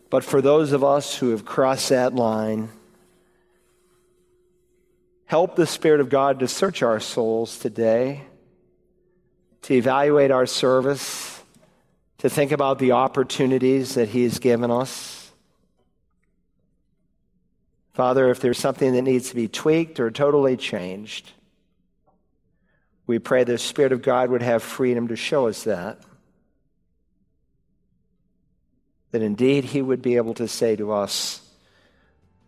But 0.09 0.23
for 0.23 0.41
those 0.41 0.71
of 0.71 0.83
us 0.83 1.17
who 1.17 1.31
have 1.31 1.43
crossed 1.43 1.89
that 1.89 2.15
line, 2.15 2.69
help 5.25 5.57
the 5.57 5.67
Spirit 5.67 5.99
of 5.99 6.09
God 6.09 6.39
to 6.39 6.47
search 6.47 6.81
our 6.81 7.01
souls 7.01 7.59
today, 7.59 8.23
to 9.63 9.73
evaluate 9.73 10.31
our 10.31 10.45
service 10.45 11.36
to 12.19 12.29
think 12.29 12.51
about 12.51 12.79
the 12.79 12.93
opportunities 12.93 13.95
that 13.95 14.09
He 14.09 14.23
has 14.23 14.39
given 14.39 14.71
us. 14.71 15.31
Father, 17.93 18.29
if 18.29 18.39
there's 18.39 18.59
something 18.59 18.93
that 18.93 19.01
needs 19.01 19.29
to 19.29 19.35
be 19.35 19.47
tweaked 19.47 19.99
or 19.99 20.11
totally 20.11 20.55
changed, 20.55 21.31
we 23.07 23.19
pray 23.19 23.43
the 23.43 23.57
Spirit 23.57 23.91
of 23.91 24.01
God 24.01 24.29
would 24.29 24.41
have 24.41 24.61
freedom 24.61 25.07
to 25.07 25.15
show 25.15 25.47
us 25.47 25.63
that. 25.63 25.99
That 29.11 29.21
indeed 29.21 29.63
He 29.63 29.81
would 29.81 30.01
be 30.01 30.17
able 30.17 30.33
to 30.35 30.47
say 30.47 30.75
to 30.75 30.91
us, 30.91 31.41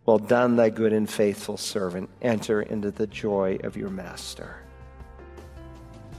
Well 0.04 0.18
done, 0.18 0.56
thy 0.56 0.70
good 0.70 0.92
and 0.92 1.08
faithful 1.08 1.56
servant. 1.56 2.10
Enter 2.20 2.60
into 2.60 2.90
the 2.90 3.06
joy 3.06 3.58
of 3.64 3.76
your 3.76 3.90
master. 3.90 4.56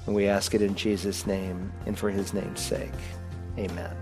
And 0.05 0.15
we 0.15 0.27
ask 0.27 0.55
it 0.55 0.61
in 0.61 0.75
Jesus' 0.75 1.27
name 1.27 1.71
and 1.85 1.97
for 1.97 2.09
his 2.09 2.33
name's 2.33 2.59
sake. 2.59 2.89
Amen. 3.57 3.95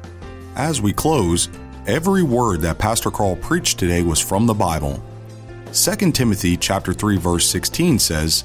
As 0.56 0.82
we 0.82 0.94
close, 0.94 1.50
every 1.88 2.24
word 2.24 2.62
that 2.62 2.78
Pastor 2.78 3.12
Carl 3.12 3.36
preached 3.36 3.80
today 3.80 4.02
was 4.02 4.20
from 4.20 4.46
the 4.46 4.54
Bible. 4.54 5.04
2 5.74 6.12
Timothy 6.12 6.58
chapter 6.58 6.94
3 6.94 7.18
verse 7.18 7.48
16 7.50 8.00
says 8.00 8.44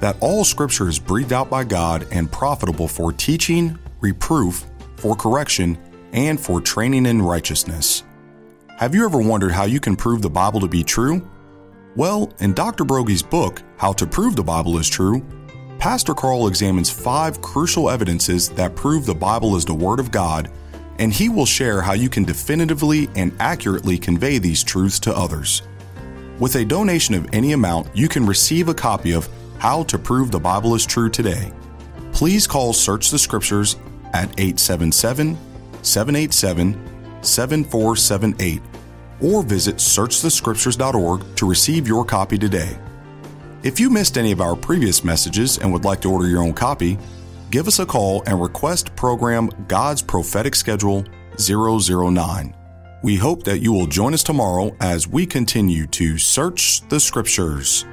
that 0.00 0.16
all 0.20 0.44
scripture 0.44 0.88
is 0.88 0.98
breathed 0.98 1.32
out 1.32 1.48
by 1.48 1.64
God 1.64 2.06
and 2.12 2.30
profitable 2.30 2.86
for 2.86 3.12
teaching, 3.12 3.78
reproof, 4.00 4.66
for 4.96 5.16
correction, 5.16 5.78
and 6.12 6.38
for 6.38 6.60
training 6.60 7.06
in 7.06 7.22
righteousness. 7.22 8.02
Have 8.78 8.94
you 8.94 9.06
ever 9.06 9.18
wondered 9.18 9.52
how 9.52 9.64
you 9.64 9.80
can 9.80 9.96
prove 9.96 10.20
the 10.20 10.30
Bible 10.30 10.60
to 10.60 10.68
be 10.68 10.84
true? 10.84 11.26
Well, 11.96 12.30
in 12.40 12.52
Dr. 12.52 12.84
Broggi's 12.84 13.22
book, 13.22 13.62
How 13.78 13.94
to 13.94 14.06
Prove 14.06 14.36
the 14.36 14.44
Bible 14.44 14.76
is 14.76 14.86
True, 14.86 15.24
Pastor 15.86 16.14
Carl 16.14 16.48
examines 16.48 16.90
five 16.90 17.40
crucial 17.40 17.88
evidences 17.88 18.48
that 18.48 18.74
prove 18.74 19.06
the 19.06 19.14
Bible 19.14 19.54
is 19.54 19.64
the 19.64 19.72
Word 19.72 20.00
of 20.00 20.10
God, 20.10 20.50
and 20.98 21.12
he 21.12 21.28
will 21.28 21.46
share 21.46 21.80
how 21.80 21.92
you 21.92 22.08
can 22.08 22.24
definitively 22.24 23.08
and 23.14 23.32
accurately 23.38 23.96
convey 23.96 24.38
these 24.38 24.64
truths 24.64 24.98
to 24.98 25.16
others. 25.16 25.62
With 26.40 26.56
a 26.56 26.64
donation 26.64 27.14
of 27.14 27.28
any 27.32 27.52
amount, 27.52 27.86
you 27.94 28.08
can 28.08 28.26
receive 28.26 28.68
a 28.68 28.74
copy 28.74 29.12
of 29.12 29.28
How 29.58 29.84
to 29.84 29.96
Prove 29.96 30.32
the 30.32 30.40
Bible 30.40 30.74
is 30.74 30.84
True 30.84 31.08
today. 31.08 31.52
Please 32.10 32.48
call 32.48 32.72
Search 32.72 33.10
the 33.10 33.18
Scriptures 33.20 33.76
at 34.12 34.28
877 34.40 35.38
787 35.82 37.22
7478 37.22 38.60
or 39.20 39.44
visit 39.44 39.76
searchthescriptures.org 39.76 41.36
to 41.36 41.48
receive 41.48 41.86
your 41.86 42.04
copy 42.04 42.36
today. 42.36 42.76
If 43.66 43.80
you 43.80 43.90
missed 43.90 44.16
any 44.16 44.30
of 44.30 44.40
our 44.40 44.54
previous 44.54 45.02
messages 45.02 45.58
and 45.58 45.72
would 45.72 45.84
like 45.84 46.00
to 46.02 46.12
order 46.12 46.28
your 46.28 46.40
own 46.40 46.52
copy, 46.52 46.96
give 47.50 47.66
us 47.66 47.80
a 47.80 47.84
call 47.84 48.22
and 48.24 48.40
request 48.40 48.94
program 48.94 49.50
God's 49.66 50.02
Prophetic 50.02 50.54
Schedule 50.54 51.04
009. 51.36 52.54
We 53.02 53.16
hope 53.16 53.42
that 53.42 53.58
you 53.58 53.72
will 53.72 53.88
join 53.88 54.14
us 54.14 54.22
tomorrow 54.22 54.70
as 54.78 55.08
we 55.08 55.26
continue 55.26 55.88
to 55.88 56.16
search 56.16 56.82
the 56.88 57.00
Scriptures. 57.00 57.84